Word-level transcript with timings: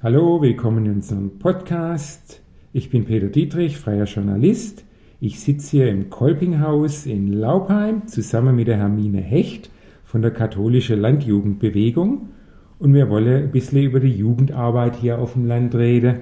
Hallo, 0.00 0.40
willkommen 0.40 0.86
in 0.86 0.92
unserem 0.92 1.40
Podcast. 1.40 2.40
Ich 2.72 2.88
bin 2.88 3.04
Peter 3.04 3.26
Dietrich, 3.26 3.78
freier 3.78 4.04
Journalist. 4.04 4.84
Ich 5.18 5.40
sitze 5.40 5.72
hier 5.72 5.88
im 5.88 6.08
Kolpinghaus 6.08 7.04
in 7.04 7.32
Laubheim 7.32 8.06
zusammen 8.06 8.54
mit 8.54 8.68
der 8.68 8.76
Hermine 8.76 9.20
Hecht 9.20 9.70
von 10.04 10.22
der 10.22 10.30
katholischen 10.30 11.00
Landjugendbewegung 11.00 12.28
und 12.78 12.94
wir 12.94 13.10
wollen 13.10 13.46
ein 13.46 13.50
bisschen 13.50 13.82
über 13.82 13.98
die 13.98 14.16
Jugendarbeit 14.16 14.94
hier 14.94 15.18
auf 15.18 15.32
dem 15.32 15.46
Land 15.46 15.74
reden. 15.74 16.20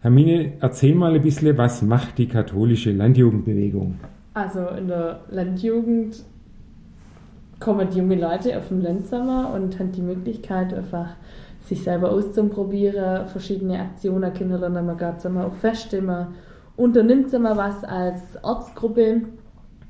Hermine, 0.00 0.54
erzähl 0.60 0.94
mal 0.94 1.14
ein 1.14 1.20
bisschen, 1.20 1.58
was 1.58 1.82
macht 1.82 2.16
die 2.16 2.28
katholische 2.28 2.92
Landjugendbewegung? 2.92 3.96
Also 4.32 4.66
in 4.68 4.88
der 4.88 5.20
Landjugend 5.28 6.24
kommen 7.60 7.86
die 7.90 7.98
junge 7.98 8.16
Leute 8.16 8.56
auf 8.56 8.68
dem 8.68 8.80
Land 8.80 9.04
zusammen 9.04 9.44
und 9.52 9.78
haben 9.78 9.92
die 9.92 10.00
Möglichkeit, 10.00 10.72
einfach 10.72 11.16
sich 11.64 11.82
selber 11.82 12.10
auszuprobieren, 12.10 13.26
verschiedene 13.26 13.80
Aktionen 13.80 14.32
kennenlernen. 14.32 14.86
Man 14.86 14.98
geht 14.98 15.20
zusammen 15.20 15.44
auf 15.44 15.58
Feste, 15.58 16.02
man 16.02 16.34
unternimmt 16.76 17.30
zusammen 17.30 17.56
was 17.56 17.84
als 17.84 18.20
Ortsgruppe 18.42 19.22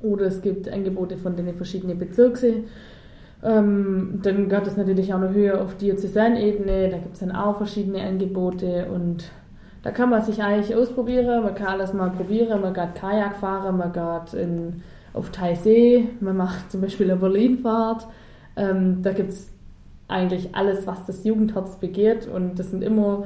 oder 0.01 0.27
es 0.27 0.41
gibt 0.41 0.69
Angebote 0.69 1.17
von 1.17 1.35
den 1.35 1.53
verschiedenen 1.53 1.97
Bezirken. 1.97 2.65
Ähm, 3.43 4.19
dann 4.23 4.47
geht 4.47 4.67
es 4.67 4.77
natürlich 4.77 5.13
auch 5.13 5.19
noch 5.19 5.33
höher 5.33 5.61
auf 5.61 5.75
Diözesanebene, 5.75 6.89
da 6.89 6.97
gibt 6.97 7.13
es 7.13 7.19
dann 7.19 7.31
auch 7.31 7.57
verschiedene 7.57 8.01
Angebote 8.01 8.87
und 8.93 9.25
da 9.83 9.91
kann 9.91 10.09
man 10.09 10.23
sich 10.23 10.41
eigentlich 10.41 10.75
ausprobieren, 10.75 11.43
man 11.43 11.53
kann 11.53 11.67
alles 11.67 11.93
mal 11.93 12.09
probieren, 12.09 12.61
man 12.61 12.73
geht 12.73 12.95
Kajak 12.95 13.35
fahren, 13.35 13.77
man 13.77 13.91
geht 13.91 14.33
in, 14.33 14.81
auf 15.13 15.29
Thaisee, 15.29 16.07
man 16.21 16.37
macht 16.37 16.71
zum 16.71 16.81
Beispiel 16.81 17.11
eine 17.11 17.19
Berlinfahrt. 17.19 18.07
Ähm, 18.55 19.03
da 19.03 19.11
gibt 19.11 19.29
es 19.29 19.54
eigentlich 20.07 20.55
alles, 20.55 20.85
was 20.87 21.05
das 21.05 21.23
Jugendherz 21.23 21.77
begehrt 21.77 22.27
und 22.27 22.59
das 22.59 22.71
sind 22.71 22.83
immer 22.83 23.25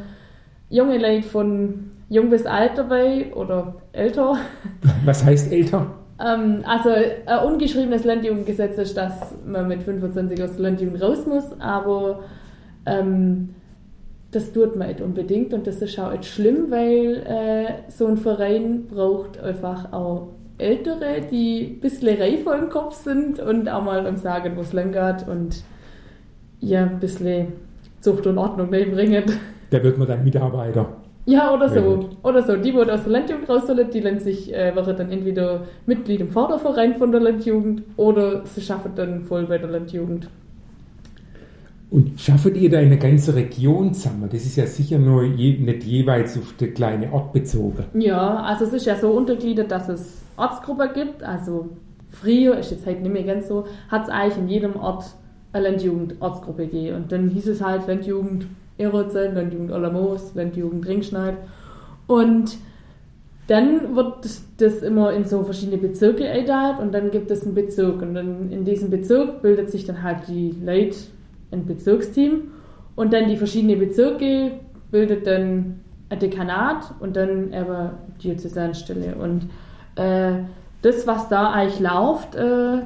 junge 0.70 0.98
Leute 0.98 1.28
von 1.28 1.92
jung 2.10 2.30
bis 2.30 2.46
alt 2.46 2.78
dabei 2.78 3.34
oder 3.34 3.76
älter. 3.92 4.38
Was 5.06 5.24
heißt 5.26 5.52
älter? 5.52 5.88
ähm, 6.26 6.64
also 6.66 6.90
ein 6.90 7.40
ungeschriebenes 7.46 8.04
Landjugendgesetz 8.04 8.78
ist, 8.78 8.98
dass 8.98 9.34
man 9.46 9.68
mit 9.68 9.84
25 9.84 10.42
aus 10.44 10.54
der 10.54 10.62
Landjugend 10.62 11.02
raus 11.02 11.26
muss, 11.26 11.60
aber 11.60 12.24
ähm, 12.86 13.56
das 14.32 14.52
tut 14.52 14.76
man 14.76 14.90
nicht 14.90 15.02
unbedingt 15.02 15.54
und 15.54 15.66
das 15.66 15.82
ist 15.82 15.98
auch 16.00 16.12
nicht 16.12 16.26
schlimm, 16.26 16.70
weil 16.70 17.24
äh, 17.26 17.92
so 17.92 18.08
ein 18.08 18.18
Verein 18.18 18.86
braucht 18.88 19.40
einfach 19.40 19.92
auch 19.92 20.34
Ältere, 20.58 21.22
die 21.32 21.78
ein 21.78 21.80
bisschen 21.80 22.22
reifer 22.22 22.58
im 22.58 22.70
Kopf 22.70 22.94
sind 22.96 23.40
und 23.40 23.70
auch 23.70 23.82
mal 23.82 24.18
Sagen, 24.18 24.58
wo 24.58 24.62
es 24.62 24.74
lang 24.74 24.92
geht 24.92 25.28
und 25.28 25.64
ja, 26.62 26.84
ein 26.84 27.00
bisschen 27.00 27.48
Zucht 28.02 28.28
und 28.28 28.38
Ordnung 28.38 28.70
bringen. 28.70 29.24
Da 29.70 29.84
wird 29.84 29.98
man 29.98 30.08
dann 30.08 30.24
Mitarbeiter. 30.24 30.88
Ja, 31.26 31.54
oder 31.54 31.70
so. 31.70 32.10
Oder 32.24 32.42
so. 32.42 32.56
Die, 32.56 32.72
die 32.72 32.78
aus 32.78 33.04
der 33.04 33.12
Landjugend 33.12 33.48
raus 33.48 33.68
sollen, 33.68 33.88
die 33.92 34.00
lernen 34.00 34.20
sich, 34.20 34.52
äh, 34.52 34.76
wäre 34.76 34.96
dann 34.96 35.12
entweder 35.12 35.62
Mitglied 35.86 36.22
im 36.22 36.30
Förderverein 36.30 36.96
von 36.96 37.12
der 37.12 37.22
Landjugend 37.22 37.84
oder 37.98 38.46
sie 38.46 38.62
schaffen 38.62 38.94
dann 38.96 39.24
voll 39.24 39.46
bei 39.46 39.60
der 39.60 39.70
Landjugend. 39.70 40.28
Und 41.92 42.20
schaffet 42.20 42.56
ihr 42.56 42.70
da 42.70 42.80
eine 42.80 42.98
ganze 42.98 43.36
Region 43.36 43.94
zusammen? 43.94 44.30
Das 44.32 44.44
ist 44.44 44.56
ja 44.56 44.66
sicher 44.66 45.00
nur 45.00 45.24
je, 45.24 45.58
nicht 45.58 45.84
jeweils 45.84 46.38
auf 46.38 46.54
den 46.54 46.74
kleinen 46.74 47.12
Ort 47.12 47.34
bezogen. 47.34 47.86
Ja, 47.94 48.42
also 48.44 48.66
es 48.66 48.74
ist 48.74 48.86
ja 48.86 48.96
so 48.96 49.10
untergliedert, 49.12 49.72
dass 49.72 49.90
es 49.90 50.22
Ortsgruppen 50.38 50.90
gibt. 50.94 51.24
Also 51.24 51.70
früher, 52.10 52.58
ist 52.58 52.72
jetzt 52.72 52.86
halt 52.86 53.02
nicht 53.02 53.12
mehr 53.12 53.24
ganz 53.24 53.48
so, 53.48 53.66
hat 53.90 54.04
es 54.04 54.10
eigentlich 54.10 54.38
in 54.38 54.48
jedem 54.48 54.76
Ort 54.76 55.06
eine 55.52 55.70
Landjugend-Ortsgruppe 55.70 56.68
gegeben. 56.68 56.98
Und 56.98 57.12
dann 57.12 57.30
hieß 57.30 57.48
es 57.48 57.62
halt 57.62 57.88
Landjugend 57.88 58.46
Erozen, 58.78 59.36
Landjugend 59.36 59.72
Olamos, 59.72 60.34
Landjugend 60.36 60.88
Ringschneid. 60.88 61.36
Und 62.08 62.58
dann 63.48 63.96
wird 63.96 64.30
das 64.58 64.84
immer 64.84 65.12
in 65.12 65.26
so 65.26 65.44
verschiedene 65.44 65.78
Bezirke 65.78 66.30
eingeteilt 66.30 66.80
und 66.80 66.94
dann 66.94 67.10
gibt 67.10 67.32
es 67.32 67.44
einen 67.44 67.56
Bezirk. 67.56 68.02
Und 68.02 68.14
dann 68.14 68.52
in 68.52 68.64
diesem 68.64 68.92
Bezirk 68.92 69.42
bildet 69.42 69.72
sich 69.72 69.86
dann 69.86 70.04
halt 70.04 70.28
die 70.28 70.56
Leute 70.64 70.98
ein 71.52 71.66
Bezirksteam 71.66 72.52
und 72.96 73.12
dann 73.12 73.28
die 73.28 73.38
verschiedenen 73.38 73.80
Bezirke 73.80 74.52
bildet 74.92 75.26
dann 75.26 75.80
ein 76.10 76.20
Dekanat 76.20 76.94
und 77.00 77.16
dann 77.16 77.54
aber 77.54 77.94
Diözesanstelle. 78.24 79.16
Und 79.16 79.44
äh, 79.96 80.44
das, 80.82 81.08
was 81.08 81.28
da 81.30 81.52
eigentlich 81.52 81.80
läuft, 81.80 82.36
äh, 82.36 82.84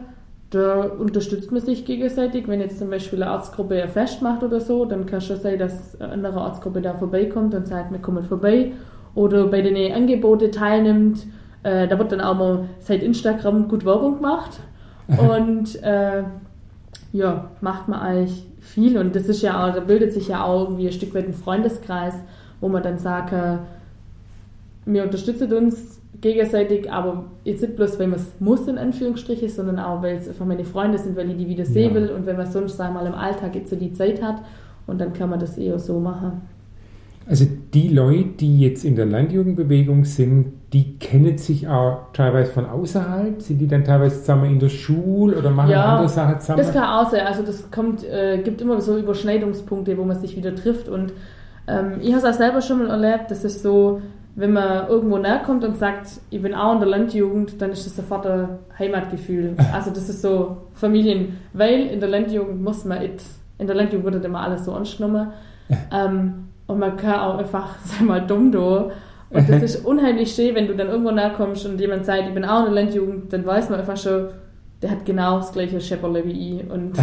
da 0.53 0.83
unterstützt 0.83 1.51
man 1.51 1.61
sich 1.61 1.85
gegenseitig. 1.85 2.47
Wenn 2.47 2.59
jetzt 2.59 2.79
zum 2.79 2.89
Beispiel 2.89 3.21
eine 3.21 3.31
Arztgruppe 3.31 3.81
ein 3.81 3.89
Fest 3.89 4.21
macht 4.21 4.43
oder 4.43 4.59
so, 4.59 4.85
dann 4.85 5.05
kann 5.05 5.17
es 5.17 5.25
schon 5.25 5.39
sein, 5.39 5.57
dass 5.57 5.99
eine 5.99 6.11
andere 6.11 6.41
Arztgruppe 6.41 6.81
da 6.81 6.93
vorbeikommt 6.93 7.55
und 7.55 7.67
sagt, 7.67 7.91
wir 7.91 7.99
kommen 7.99 8.23
vorbei. 8.23 8.71
Oder 9.15 9.47
bei 9.47 9.61
den 9.61 9.93
Angeboten 9.93 10.51
teilnimmt. 10.51 11.25
Äh, 11.63 11.87
da 11.87 11.97
wird 11.97 12.11
dann 12.11 12.21
auch 12.21 12.35
mal 12.35 12.65
seit 12.79 13.03
Instagram 13.03 13.67
gut 13.67 13.85
Werbung 13.85 14.17
gemacht. 14.17 14.59
und 15.07 15.81
äh, 15.83 16.23
ja, 17.11 17.51
macht 17.61 17.87
man 17.87 17.99
eigentlich 17.99 18.45
viel 18.59 18.97
und 18.97 19.15
das 19.15 19.27
ist 19.27 19.41
ja 19.41 19.63
auch, 19.63 19.73
da 19.73 19.81
bildet 19.81 20.13
sich 20.13 20.29
ja 20.29 20.43
auch 20.43 20.63
irgendwie 20.63 20.87
ein 20.87 20.93
Stück 20.93 21.13
weit 21.13 21.27
ein 21.27 21.33
Freundeskreis, 21.33 22.15
wo 22.61 22.69
man 22.69 22.81
dann 22.81 22.97
sagt, 22.97 23.33
äh, 23.33 23.57
wir 24.85 25.03
unterstützen 25.03 25.51
uns 25.53 25.99
gegenseitig, 26.21 26.91
aber 26.91 27.25
jetzt 27.43 27.61
nicht 27.61 27.75
bloß, 27.75 27.99
weil 27.99 28.07
man 28.07 28.19
es 28.19 28.31
muss, 28.39 28.67
in 28.67 28.77
Anführungsstrichen, 28.77 29.49
sondern 29.49 29.79
auch, 29.79 30.01
weil 30.01 30.17
es 30.17 30.27
einfach 30.27 30.45
meine 30.45 30.63
Freunde 30.63 30.97
sind, 30.97 31.15
weil 31.15 31.29
ich 31.29 31.37
die 31.37 31.47
wieder 31.47 31.65
sehen 31.65 31.93
ja. 31.93 32.01
will 32.01 32.09
und 32.11 32.25
wenn 32.25 32.37
man 32.37 32.49
sonst 32.49 32.79
einmal 32.79 33.05
im 33.05 33.13
Alltag 33.13 33.55
jetzt 33.55 33.69
so 33.69 33.75
die 33.75 33.93
Zeit 33.93 34.21
hat 34.21 34.37
und 34.87 35.01
dann 35.01 35.13
kann 35.13 35.29
man 35.29 35.39
das 35.39 35.57
eher 35.57 35.79
so 35.79 35.99
machen. 35.99 36.41
Also 37.27 37.45
die 37.73 37.87
Leute, 37.87 38.29
die 38.39 38.59
jetzt 38.59 38.83
in 38.83 38.95
der 38.95 39.05
Landjugendbewegung 39.05 40.03
sind, 40.03 40.51
die 40.73 40.97
kennen 40.97 41.37
sich 41.37 41.67
auch 41.67 42.11
teilweise 42.11 42.51
von 42.51 42.65
außerhalb? 42.65 43.41
Sind 43.41 43.59
die 43.59 43.67
dann 43.67 43.85
teilweise 43.85 44.19
zusammen 44.19 44.51
in 44.51 44.59
der 44.59 44.69
Schule 44.69 45.37
oder 45.37 45.49
machen 45.51 45.69
ja, 45.69 45.85
andere 45.85 46.09
Sachen 46.09 46.41
zusammen? 46.41 46.57
Das 46.57 46.73
kann 46.73 46.83
auch 46.83 47.09
sein. 47.09 47.25
Also 47.25 47.43
das 47.43 47.71
kommt, 47.71 48.03
äh, 48.03 48.41
gibt 48.43 48.61
immer 48.61 48.81
so 48.81 48.97
Überschneidungspunkte, 48.97 49.97
wo 49.97 50.03
man 50.03 50.19
sich 50.19 50.35
wieder 50.35 50.53
trifft. 50.53 50.89
Und 50.89 51.13
ähm, 51.67 51.93
ich 52.01 52.13
habe 52.13 52.27
es 52.27 52.33
auch 52.33 52.37
selber 52.37 52.61
schon 52.61 52.79
mal 52.79 52.89
erlebt, 52.89 53.31
das 53.31 53.45
ist 53.45 53.63
so, 53.63 54.01
wenn 54.35 54.53
man 54.53 54.87
irgendwo 54.87 55.17
näher 55.17 55.39
kommt 55.45 55.63
und 55.63 55.77
sagt, 55.77 56.07
ich 56.29 56.41
bin 56.41 56.55
auch 56.55 56.73
in 56.73 56.79
der 56.79 56.89
Landjugend, 56.89 57.61
dann 57.61 57.71
ist 57.71 57.85
das 57.85 57.95
sofort 57.95 58.25
ein 58.25 58.49
Heimatgefühl. 58.79 59.55
Also 59.73 59.91
das 59.91 60.09
ist 60.09 60.21
so 60.21 60.57
Familien, 60.73 61.37
weil 61.53 61.87
in 61.87 61.99
der 61.99 62.09
Landjugend 62.09 62.61
muss 62.61 62.83
man 62.85 63.03
it, 63.03 63.21
in 63.59 63.67
der 63.67 63.75
Landjugend 63.75 64.11
wird 64.11 64.25
immer 64.25 64.41
alles 64.41 64.65
so 64.65 64.73
angenommen. 64.73 65.31
Ähm, 65.91 66.49
und 66.67 66.77
man 66.77 66.97
kann 66.97 67.19
auch 67.21 67.37
einfach, 67.37 67.77
sag 67.85 68.01
mal, 68.01 68.19
dumm 68.19 68.51
da. 68.51 68.91
Und 69.29 69.49
das 69.49 69.63
ist 69.63 69.85
unheimlich 69.85 70.35
schön, 70.35 70.53
wenn 70.53 70.67
du 70.67 70.75
dann 70.75 70.89
irgendwo 70.89 71.09
näher 71.09 71.31
kommst 71.31 71.65
und 71.65 71.79
jemand 71.79 72.05
sagt, 72.05 72.27
ich 72.27 72.33
bin 72.33 72.45
auch 72.45 72.59
in 72.59 72.73
der 72.73 72.83
Landjugend, 72.83 73.31
dann 73.31 73.45
weiß 73.45 73.69
man 73.69 73.79
einfach 73.79 73.97
schon, 73.97 74.27
der 74.81 74.91
hat 74.91 75.05
genau 75.05 75.37
das 75.37 75.53
gleiche 75.53 75.79
Schepperle 75.79 76.23
wie 76.25 76.57
ich. 76.57 76.69
Und 76.69 76.97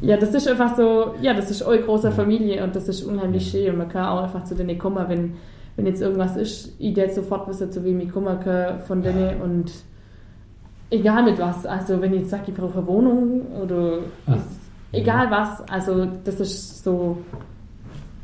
ja, 0.00 0.16
das 0.16 0.32
ist 0.32 0.48
einfach 0.48 0.76
so, 0.76 1.14
ja, 1.20 1.34
das 1.34 1.50
ist 1.50 1.62
eure 1.62 1.80
große 1.80 2.12
Familie 2.12 2.62
und 2.62 2.74
das 2.76 2.88
ist 2.88 3.02
unheimlich 3.02 3.50
schön. 3.50 3.72
Und 3.72 3.78
man 3.78 3.88
kann 3.88 4.06
auch 4.06 4.22
einfach 4.22 4.44
zu 4.44 4.54
denen 4.54 4.78
kommen, 4.78 5.04
wenn, 5.08 5.34
wenn 5.76 5.86
jetzt 5.86 6.00
irgendwas 6.00 6.36
ist, 6.36 6.72
ich 6.78 6.96
jetzt 6.96 7.14
sofort 7.14 7.48
wissen, 7.48 7.70
zu 7.70 7.84
wem 7.84 8.00
ich 8.00 8.10
kommen 8.10 8.40
kann 8.40 8.80
von 8.80 9.02
denen 9.02 9.40
und 9.42 9.72
egal 10.90 11.22
mit 11.22 11.38
was. 11.38 11.66
Also 11.66 12.00
wenn 12.00 12.14
ich 12.14 12.20
jetzt 12.20 12.30
sage, 12.30 12.44
ich 12.48 12.54
brauche 12.54 12.78
eine 12.78 12.86
Wohnung 12.86 13.42
oder 13.62 13.98
Ach, 14.26 14.36
egal 14.92 15.26
ja. 15.26 15.30
was, 15.30 15.68
also 15.68 16.06
das 16.24 16.40
ist 16.40 16.82
so 16.82 17.18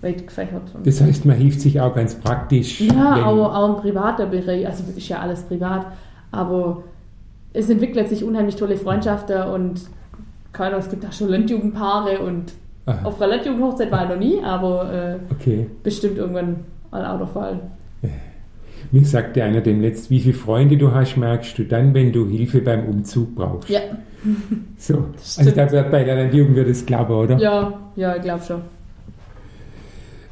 weit 0.00 0.26
gefächert. 0.26 0.62
Das 0.82 1.00
heißt, 1.00 1.26
man 1.26 1.36
hilft 1.36 1.60
sich 1.60 1.80
auch 1.80 1.94
ganz 1.94 2.14
praktisch. 2.14 2.80
Ja, 2.80 3.26
auch, 3.26 3.54
auch 3.54 3.76
im 3.76 3.82
privaten 3.82 4.30
Bereich, 4.30 4.66
also 4.66 4.84
ist 4.96 5.08
ja 5.08 5.20
alles 5.20 5.42
privat, 5.42 5.86
aber 6.30 6.82
es 7.52 7.68
entwickelt 7.68 8.08
sich 8.08 8.24
unheimlich 8.24 8.56
tolle 8.56 8.78
Freundschaften 8.78 9.42
und 9.42 9.82
keine 10.52 10.76
es 10.76 10.88
gibt 10.88 11.06
auch 11.06 11.12
schon 11.12 11.28
Landjugendpaare 11.28 12.18
und 12.20 12.52
Aha. 12.86 13.04
auf 13.04 13.20
einer 13.20 13.34
Landjugendhochzeit 13.34 13.91
war 13.91 14.04
ich 14.04 14.09
noch 14.09 14.18
nie, 14.18 14.42
aber 14.42 14.92
äh, 14.92 15.18
okay. 15.30 15.66
bestimmt 15.82 16.18
irgendwann 16.18 16.65
mal 16.92 17.04
auch 17.06 17.18
der 17.18 17.27
Fall. 17.27 17.60
Mir 18.91 19.04
sagte 19.04 19.42
einer 19.42 19.60
demnächst, 19.60 20.10
wie 20.10 20.21
viele 20.21 20.34
Freunde 20.34 20.77
du 20.77 20.92
hast, 20.92 21.16
merkst 21.16 21.59
du 21.59 21.65
dann, 21.65 21.94
wenn 21.94 22.12
du 22.12 22.28
Hilfe 22.28 22.60
beim 22.60 22.86
Umzug 22.86 23.34
brauchst. 23.34 23.68
Ja. 23.68 23.80
So, 24.78 25.04
also 25.36 25.50
da 25.50 25.71
wird 25.71 25.91
bei 25.92 26.03
der 26.03 26.16
Landjugend 26.16 26.56
wird 26.56 26.68
es 26.68 26.84
klappen, 26.84 27.12
oder? 27.12 27.39
Ja, 27.39 27.72
ja, 27.94 28.16
ich 28.16 28.22
glaube 28.22 28.42
schon. 28.44 28.62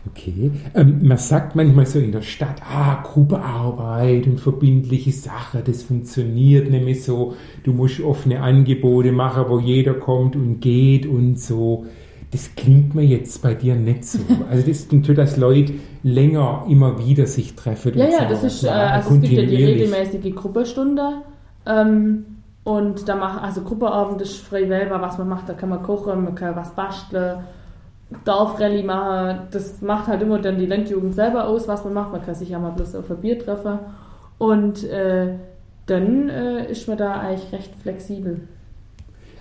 Okay. 0.08 0.50
Ähm, 0.74 1.00
man 1.02 1.18
sagt 1.18 1.54
manchmal 1.54 1.86
so 1.86 1.98
in 1.98 2.10
der 2.10 2.22
Stadt, 2.22 2.62
ah, 2.62 3.02
Gruppearbeit 3.04 4.26
und 4.26 4.40
verbindliche 4.40 5.12
Sache, 5.12 5.62
das 5.64 5.82
funktioniert 5.82 6.70
nämlich 6.70 7.04
so. 7.04 7.34
Du 7.64 7.72
musst 7.72 8.00
offene 8.00 8.40
Angebote 8.40 9.12
machen, 9.12 9.44
wo 9.48 9.60
jeder 9.60 9.94
kommt 9.94 10.36
und 10.36 10.60
geht 10.60 11.06
und 11.06 11.38
so. 11.38 11.86
Das 12.30 12.54
klingt 12.56 12.94
mir 12.94 13.04
jetzt 13.04 13.42
bei 13.42 13.54
dir 13.54 13.74
nicht 13.74 14.04
so. 14.04 14.18
Also 14.50 14.66
das 14.66 14.78
ist 14.78 14.92
natürlich, 14.92 15.16
dass 15.16 15.36
Leute 15.36 15.74
länger 16.02 16.64
immer 16.68 16.98
wieder 16.98 17.26
sich 17.26 17.54
treffen. 17.54 17.96
Ja, 17.96 18.06
ja, 18.06 18.24
das 18.28 18.44
ist, 18.44 18.64
äh, 18.64 18.68
also 18.68 19.14
es 19.14 19.20
gibt 19.20 19.32
ja 19.32 19.42
die 19.42 19.64
regelmäßige 19.64 20.34
Gruppenstunde. 20.34 21.22
Ähm, 21.66 22.24
und 22.64 23.08
da 23.08 23.16
machen, 23.16 23.40
also 23.40 23.62
Gruppeabend 23.62 24.20
ist 24.20 24.36
frei 24.40 24.68
wählbar, 24.68 25.00
was 25.00 25.18
man 25.18 25.28
macht. 25.28 25.48
Da 25.48 25.54
kann 25.54 25.68
man 25.68 25.82
kochen, 25.82 26.24
man 26.24 26.34
kann 26.34 26.56
was 26.56 26.70
basteln 26.70 27.38
Dorfrallye 28.24 28.82
machen, 28.82 29.48
das 29.52 29.80
macht 29.82 30.08
halt 30.08 30.22
immer 30.22 30.40
dann 30.40 30.58
die 30.58 30.66
Landjugend 30.66 31.14
selber 31.14 31.46
aus, 31.46 31.68
was 31.68 31.84
man 31.84 31.94
macht. 31.94 32.12
Man 32.12 32.24
kann 32.24 32.34
sich 32.34 32.48
ja 32.48 32.58
mal 32.58 32.70
bloß 32.70 32.96
auf 32.96 33.10
ein 33.10 33.18
Bier 33.18 33.38
treffen. 33.38 33.78
Und 34.38 34.84
äh, 34.84 35.34
dann 35.86 36.28
äh, 36.28 36.70
ist 36.70 36.88
man 36.88 36.98
da 36.98 37.20
eigentlich 37.20 37.52
recht 37.52 37.74
flexibel. 37.82 38.40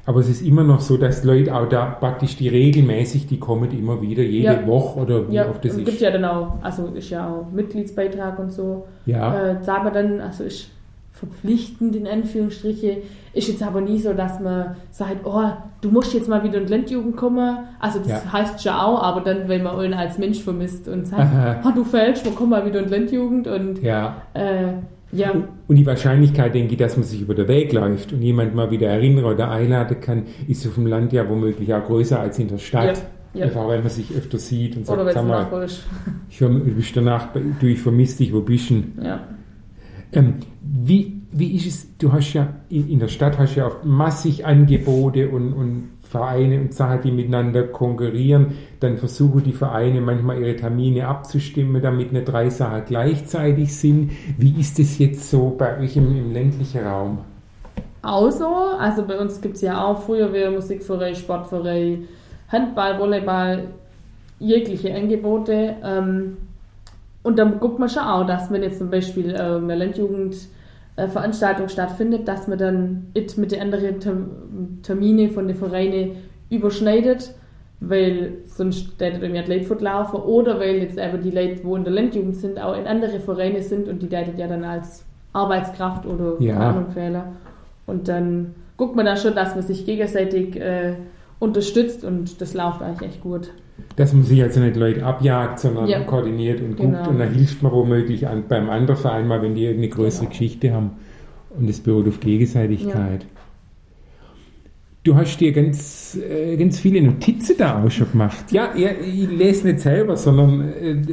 Aber 0.09 0.21
es 0.21 0.27
ist 0.29 0.41
immer 0.41 0.63
noch 0.63 0.79
so, 0.79 0.97
dass 0.97 1.23
Leute 1.23 1.53
auch 1.55 1.69
da 1.69 1.85
praktisch 1.85 2.35
die 2.35 2.47
regelmäßig, 2.47 3.27
die 3.27 3.37
kommen 3.37 3.69
immer 3.77 4.01
wieder, 4.01 4.23
jede 4.23 4.53
Ja. 4.55 4.65
Woche 4.65 4.99
oder 5.01 5.29
wie 5.29 5.35
Ja, 5.35 5.47
oft 5.47 5.63
das 5.63 5.73
und 5.73 5.81
ist. 5.81 5.85
gibt 5.85 6.01
ja 6.01 6.09
dann 6.09 6.25
auch, 6.25 6.53
also 6.63 6.87
ist 6.95 7.11
ja 7.11 7.27
auch 7.31 7.45
Mitgliedsbeitrag 7.53 8.39
und 8.39 8.51
so. 8.51 8.87
ja. 9.05 9.51
Äh, 9.51 9.63
sagen 9.63 9.83
wir 9.85 9.91
dann, 9.91 10.19
also 10.19 10.45
ist 10.45 10.69
verpflichtend 11.11 11.95
in 11.95 12.07
Anführungsstriche, 12.07 13.03
ist 13.33 13.49
jetzt 13.49 13.61
aber 13.61 13.81
nie 13.81 13.99
so, 13.99 14.13
dass 14.13 14.39
man 14.39 14.77
sagt, 14.89 15.17
oh, 15.25 15.43
du 15.81 15.89
musst 15.91 16.11
jetzt 16.15 16.27
mal 16.27 16.43
wieder 16.43 16.57
in 16.57 16.65
die 16.65 16.71
Landjugend 16.73 17.15
kommen. 17.15 17.59
Also 17.79 17.99
das 17.99 18.07
Ja. 18.07 18.33
heißt 18.33 18.63
schon 18.63 18.71
auch, 18.73 19.03
aber 19.03 19.21
dann, 19.21 19.47
wenn 19.47 19.61
man 19.61 19.79
ihn 19.85 19.93
als 19.93 20.17
Mensch 20.17 20.41
vermisst 20.41 20.87
und 20.87 21.05
sagt, 21.07 21.21
Aha. 21.21 21.61
oh, 21.65 21.71
du 21.75 21.83
fällst, 21.83 22.25
wir 22.25 22.31
kommen 22.31 22.49
mal 22.49 22.65
wieder 22.65 22.79
in 22.79 22.85
die 22.87 22.91
Landjugend 22.95 23.47
und 23.47 23.83
ja. 23.83 24.15
äh, 24.33 24.69
ja, 25.11 25.33
Und 25.67 25.75
die 25.75 25.85
Wahrscheinlichkeit, 25.85 26.53
denke 26.53 26.73
ich, 26.73 26.77
dass 26.77 26.95
man 26.95 27.03
sich 27.03 27.21
über 27.21 27.33
den 27.33 27.47
Weg 27.47 27.73
läuft 27.73 28.13
und 28.13 28.21
jemand 28.21 28.53
mal 28.53 28.69
wieder 28.69 28.87
erinnern 28.87 29.25
oder 29.25 29.49
einladen 29.49 29.99
kann, 29.99 30.23
ist 30.47 30.65
auf 30.67 30.75
dem 30.75 30.85
Land 30.85 31.13
ja 31.13 31.27
womöglich 31.27 31.73
auch 31.73 31.83
größer 31.83 32.19
als 32.19 32.37
in 32.37 32.47
der 32.47 32.59
Stadt. 32.59 32.97
Ja, 33.33 33.39
ja. 33.39 33.45
Einfach 33.45 33.67
weil 33.67 33.79
man 33.79 33.89
sich 33.89 34.11
öfter 34.15 34.37
sieht 34.37 34.77
und 34.77 34.85
sagt, 34.85 35.13
sag 35.13 35.27
mal, 35.27 35.65
ich, 35.67 36.39
du 36.39 36.47
bist 36.75 36.95
du, 36.95 37.65
ich 37.67 37.79
vermisse 37.79 38.17
dich, 38.19 38.33
wo 38.33 38.41
bist 38.41 38.69
du? 38.69 38.83
Ja. 39.01 39.27
Ähm, 40.11 40.35
wie, 40.61 41.21
wie 41.31 41.55
ist 41.55 41.67
es, 41.67 41.97
du 41.97 42.11
hast 42.11 42.33
ja 42.33 42.55
in, 42.69 42.89
in 42.89 42.99
der 42.99 43.07
Stadt 43.07 43.37
hast 43.37 43.55
ja 43.55 43.67
oft 43.67 43.85
massig 43.85 44.45
Angebote 44.45 45.29
und, 45.29 45.53
und 45.53 45.89
Vereine 46.09 46.59
und 46.59 46.73
Sachen, 46.73 47.01
die 47.03 47.11
miteinander 47.11 47.63
konkurrieren. 47.63 48.57
Dann 48.79 48.97
versuchen 48.97 49.43
die 49.43 49.53
Vereine 49.53 50.01
manchmal 50.01 50.41
ihre 50.41 50.55
Termine 50.55 51.07
abzustimmen, 51.07 51.83
damit 51.83 52.11
nicht 52.11 52.25
drei 52.25 52.49
Sachen 52.49 52.83
gleichzeitig 52.85 53.75
sind. 53.75 54.11
Wie 54.35 54.59
ist 54.59 54.79
es 54.79 54.97
jetzt 54.97 55.29
so 55.29 55.55
bei 55.55 55.79
euch 55.79 55.95
im, 55.97 56.17
im 56.17 56.33
ländlichen 56.33 56.83
Raum? 56.83 57.19
Auch 58.01 58.31
so, 58.31 58.47
also 58.79 59.05
bei 59.05 59.19
uns 59.19 59.39
gibt 59.39 59.57
es 59.57 59.61
ja 59.61 59.85
auch 59.85 60.01
Feuerwehr, 60.01 60.49
Musikverein, 60.49 61.13
Sportverein, 61.13 62.07
Handball, 62.51 62.97
Volleyball, 62.97 63.67
jegliche 64.39 64.95
Angebote. 64.95 65.75
Ähm, 65.83 66.37
und 67.21 67.37
dann 67.37 67.59
guckt 67.59 67.77
man 67.77 67.89
schon 67.89 68.01
auch, 68.01 68.25
dass 68.25 68.49
wenn 68.49 68.63
jetzt 68.63 68.79
zum 68.79 68.89
Beispiel 68.89 69.35
äh, 69.35 69.37
eine 69.37 69.75
Landjugendveranstaltung 70.99 71.69
stattfindet, 71.69 72.27
dass 72.27 72.47
man 72.47 72.57
dann 72.57 73.07
it 73.13 73.37
mit 73.37 73.51
den 73.51 73.61
anderen 73.61 73.99
Term- 73.99 74.79
Termine 74.83 75.29
von 75.29 75.47
den 75.47 75.55
Vereinen 75.55 76.11
überschneidet, 76.49 77.33
weil 77.79 78.37
sonst 78.45 78.99
hätte 78.99 79.21
irgendwie 79.21 79.51
Leute 79.51 79.65
fortlaufen 79.65 80.19
oder 80.19 80.59
weil 80.59 80.77
jetzt 80.77 80.97
eben 80.97 81.21
die 81.23 81.31
Leute, 81.31 81.63
wo 81.63 81.75
in 81.75 81.83
der 81.83 81.93
Landjugend 81.93 82.35
sind, 82.35 82.59
auch 82.61 82.77
in 82.77 82.87
andere 82.87 83.19
Vereine 83.19 83.61
sind 83.61 83.87
und 83.87 84.01
die 84.01 84.15
hätten 84.15 84.37
ja 84.37 84.47
dann 84.47 84.63
als 84.63 85.05
Arbeitskraft 85.33 86.05
oder 86.05 86.35
Ja. 86.39 86.57
Ahnung 86.57 86.89
Fehler. 86.89 87.25
Und 87.85 88.07
dann 88.07 88.55
guckt 88.77 88.95
man 88.95 89.05
da 89.05 89.15
schon, 89.15 89.35
dass 89.35 89.55
man 89.55 89.63
sich 89.63 89.85
gegenseitig 89.85 90.59
äh, 90.59 90.93
unterstützt 91.39 92.03
und 92.03 92.41
das 92.41 92.53
läuft 92.53 92.81
eigentlich 92.81 93.09
echt 93.11 93.21
gut. 93.21 93.51
Dass 93.95 94.13
man 94.13 94.23
sich 94.23 94.41
also 94.43 94.59
nicht 94.59 94.75
Leute 94.75 95.05
abjagt, 95.05 95.59
sondern 95.59 95.87
Ja. 95.87 96.01
koordiniert 96.01 96.59
und 96.61 96.75
Genau. 96.77 96.97
guckt 96.97 97.07
und 97.07 97.19
dann 97.19 97.33
hilft 97.33 97.63
man 97.63 97.71
womöglich 97.71 98.27
an, 98.27 98.43
beim 98.49 98.69
anderen 98.69 98.99
Verein 98.99 99.27
mal, 99.27 99.41
wenn 99.41 99.55
die 99.55 99.63
irgendeine 99.63 99.89
größere 99.89 100.25
Genau. 100.25 100.29
Geschichte 100.31 100.73
haben. 100.73 100.91
Und 101.57 101.69
es 101.69 101.79
beruht 101.79 102.07
auf 102.07 102.19
Gegenseitigkeit. 102.19 103.25
Du 105.01 105.15
hast 105.15 105.37
dir 105.39 105.53
ganz, 105.53 106.17
äh, 106.17 106.57
ganz 106.57 106.77
viele 106.79 107.01
Notizen 107.01 107.55
da 107.57 107.81
auch 107.81 107.89
schon 107.89 108.11
gemacht. 108.11 108.51
Ja, 108.51 108.75
ja, 108.75 108.89
ich 108.91 109.29
lese 109.29 109.67
nicht 109.67 109.79
selber, 109.79 110.17
sondern 110.17 110.61
äh, 110.73 110.91
äh, 110.91 111.05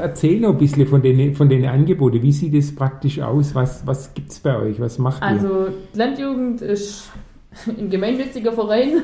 erzähl 0.00 0.40
noch 0.40 0.50
ein 0.52 0.58
bisschen 0.58 0.86
von 0.86 1.02
den, 1.02 1.34
von 1.34 1.48
den 1.48 1.66
Angeboten. 1.66 2.22
Wie 2.22 2.32
sieht 2.32 2.54
es 2.54 2.74
praktisch 2.74 3.20
aus? 3.20 3.54
Was, 3.54 3.86
was 3.86 4.14
gibt 4.14 4.30
es 4.32 4.40
bei 4.40 4.58
euch? 4.58 4.80
Was 4.80 4.98
macht 4.98 5.22
ihr? 5.22 5.26
Also 5.28 5.66
die 5.94 5.98
Landjugend 5.98 6.62
ist 6.62 7.10
ein 7.78 7.90
gemeinnütziger 7.90 8.52
Verein, 8.52 9.02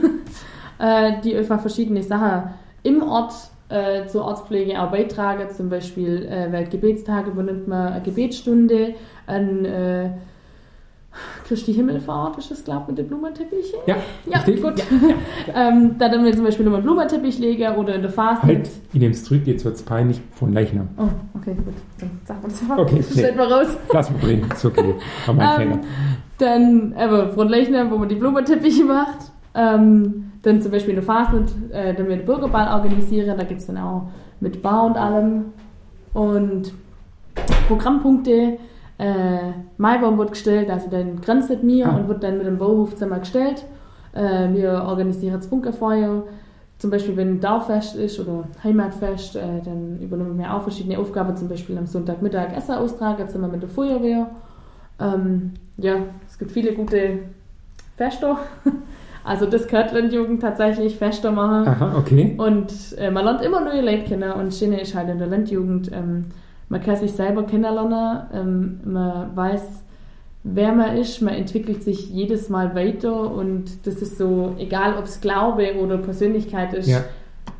äh, 0.78 1.12
die 1.24 1.36
einfach 1.36 1.60
verschiedene 1.60 2.02
Sachen 2.02 2.50
im 2.82 3.02
Ort 3.02 3.32
äh, 3.68 4.06
zur 4.06 4.24
Ortspflege 4.24 4.80
auch 4.82 4.90
beitragen. 4.90 5.48
Zum 5.56 5.68
Beispiel 5.70 6.26
äh, 6.26 6.50
Weltgebetstage 6.52 7.30
übernimmt 7.30 7.68
man 7.68 7.92
eine 7.94 8.02
Gebetsstunde, 8.02 8.94
ein 9.26 9.64
äh, 9.64 10.10
Christi 11.46 11.74
Himmelfahrt 11.74 12.38
ist 12.38 12.50
das, 12.50 12.64
glaube 12.64 12.82
ich, 12.82 12.88
mit 12.88 12.98
den 12.98 13.08
Blumenteppichen. 13.08 13.80
Ja, 13.86 13.96
Ja, 14.24 14.38
richtig? 14.38 14.62
gut. 14.62 14.78
Ja, 14.78 15.14
Ähm, 15.68 15.96
da 15.98 16.08
dann 16.08 16.24
wir 16.24 16.32
zum 16.32 16.44
Beispiel 16.44 16.64
immer 16.64 16.76
einen 16.76 16.84
Blumenteppich 16.84 17.38
legen 17.38 17.74
oder 17.76 17.94
in 17.94 18.00
der 18.00 18.10
Phase. 18.10 18.42
Halt, 18.42 18.70
ich 18.94 18.98
nehme 18.98 19.12
es 19.12 19.22
zurück, 19.24 19.42
jetzt 19.44 19.62
wird 19.66 19.74
es 19.74 19.82
peinlich 19.82 20.22
von 20.32 20.54
Leichnam. 20.54 20.88
Oh, 20.96 21.08
okay, 21.38 21.54
gut. 21.54 21.74
Dann 21.98 22.10
sagen 22.24 22.40
wir 22.42 22.48
das 22.48 22.60
einfach. 22.62 22.78
Okay, 22.78 22.96
Das 22.96 23.14
nee. 23.14 23.20
schneiden 23.20 23.38
wir 23.38 23.44
raus. 23.44 23.76
Lass 23.92 24.10
mal 24.10 24.18
drin, 24.20 24.46
ist 24.54 24.64
okay. 24.64 24.94
War 25.26 25.34
mein 25.34 25.48
Ähm, 25.48 25.68
Fehler. 25.68 25.80
Dann 26.38 26.94
aber 26.96 27.28
Frontleichner, 27.28 27.90
wo 27.90 27.98
man 27.98 28.08
die 28.08 28.14
Blumenteppiche 28.14 28.84
macht. 28.84 29.18
Ähm, 29.54 30.31
dann 30.42 30.60
zum 30.60 30.72
Beispiel 30.72 30.94
eine 30.94 31.02
Phase, 31.02 31.44
äh, 31.70 31.94
dann 31.94 32.08
wir 32.08 32.16
den 32.16 32.26
Bürgerball 32.26 32.72
organisieren. 32.74 33.36
Da 33.38 33.44
gibt 33.44 33.60
es 33.60 33.66
dann 33.66 33.78
auch 33.78 34.08
mit 34.40 34.60
Bar 34.62 34.84
und 34.84 34.96
allem. 34.96 35.44
Und 36.14 36.72
Programmpunkte. 37.68 38.58
Äh, 38.98 39.52
Maibaum 39.78 40.18
wird 40.18 40.32
gestellt, 40.32 40.70
also 40.70 40.88
dann 40.90 41.20
grenzt 41.20 41.62
mir 41.62 41.88
Ah. 41.88 41.96
und 41.96 42.08
wird 42.08 42.22
dann 42.22 42.38
mit 42.38 42.46
dem 42.46 42.58
Bauhof 42.58 42.92
zusammen 42.94 43.20
gestellt. 43.20 43.64
Äh, 44.12 44.52
wir 44.52 44.84
organisieren 44.86 45.34
das 45.34 45.48
Bunkerfeuer. 45.48 46.24
Zum 46.78 46.90
Beispiel, 46.90 47.16
wenn 47.16 47.40
Dorffest 47.40 47.96
ist 47.96 48.20
oder 48.20 48.44
Heimatfest, 48.62 49.36
äh, 49.36 49.60
dann 49.64 49.98
übernehmen 50.00 50.38
wir 50.38 50.52
auch 50.52 50.62
verschiedene 50.62 50.98
Aufgaben. 50.98 51.36
Zum 51.36 51.48
Beispiel 51.48 51.78
am 51.78 51.86
Sonntagmittag 51.86 52.56
Essen 52.56 52.74
austragen, 52.74 53.26
zusammen 53.28 53.52
mit 53.52 53.62
der 53.62 53.70
Feuerwehr. 53.70 54.30
Ähm, 55.00 55.52
ja, 55.78 55.96
es 56.28 56.38
gibt 56.38 56.50
viele 56.52 56.74
gute 56.74 57.20
Fester. 57.96 58.38
Also 59.24 59.46
das 59.46 59.68
gehört 59.68 59.92
Landjugend 59.92 60.40
tatsächlich, 60.42 60.96
Fester 60.96 61.30
machen. 61.30 61.68
Aha, 61.68 61.96
okay. 61.98 62.34
Und 62.38 62.72
äh, 62.98 63.10
man 63.10 63.24
lernt 63.24 63.42
immer 63.42 63.60
neue 63.60 63.80
Leute 63.82 64.04
kennen 64.08 64.32
und 64.32 64.52
Schöne 64.54 64.80
ist 64.80 64.94
halt 64.94 65.08
in 65.08 65.18
der 65.18 65.28
Landjugend, 65.28 65.90
ähm, 65.92 66.26
man 66.68 66.82
kann 66.82 66.96
sich 66.96 67.12
selber 67.12 67.44
kennenlernen, 67.44 68.22
ähm, 68.34 68.80
man 68.84 69.36
weiß, 69.36 69.62
wer 70.42 70.72
man 70.72 70.96
ist, 70.96 71.20
man 71.22 71.34
entwickelt 71.34 71.82
sich 71.84 72.10
jedes 72.10 72.48
Mal 72.48 72.74
weiter 72.74 73.30
und 73.32 73.86
das 73.86 73.96
ist 73.96 74.18
so, 74.18 74.54
egal 74.58 74.96
ob 74.98 75.04
es 75.04 75.20
Glaube 75.20 75.74
oder 75.80 75.98
Persönlichkeit 75.98 76.74
ist, 76.74 76.88
Ja. 76.88 77.04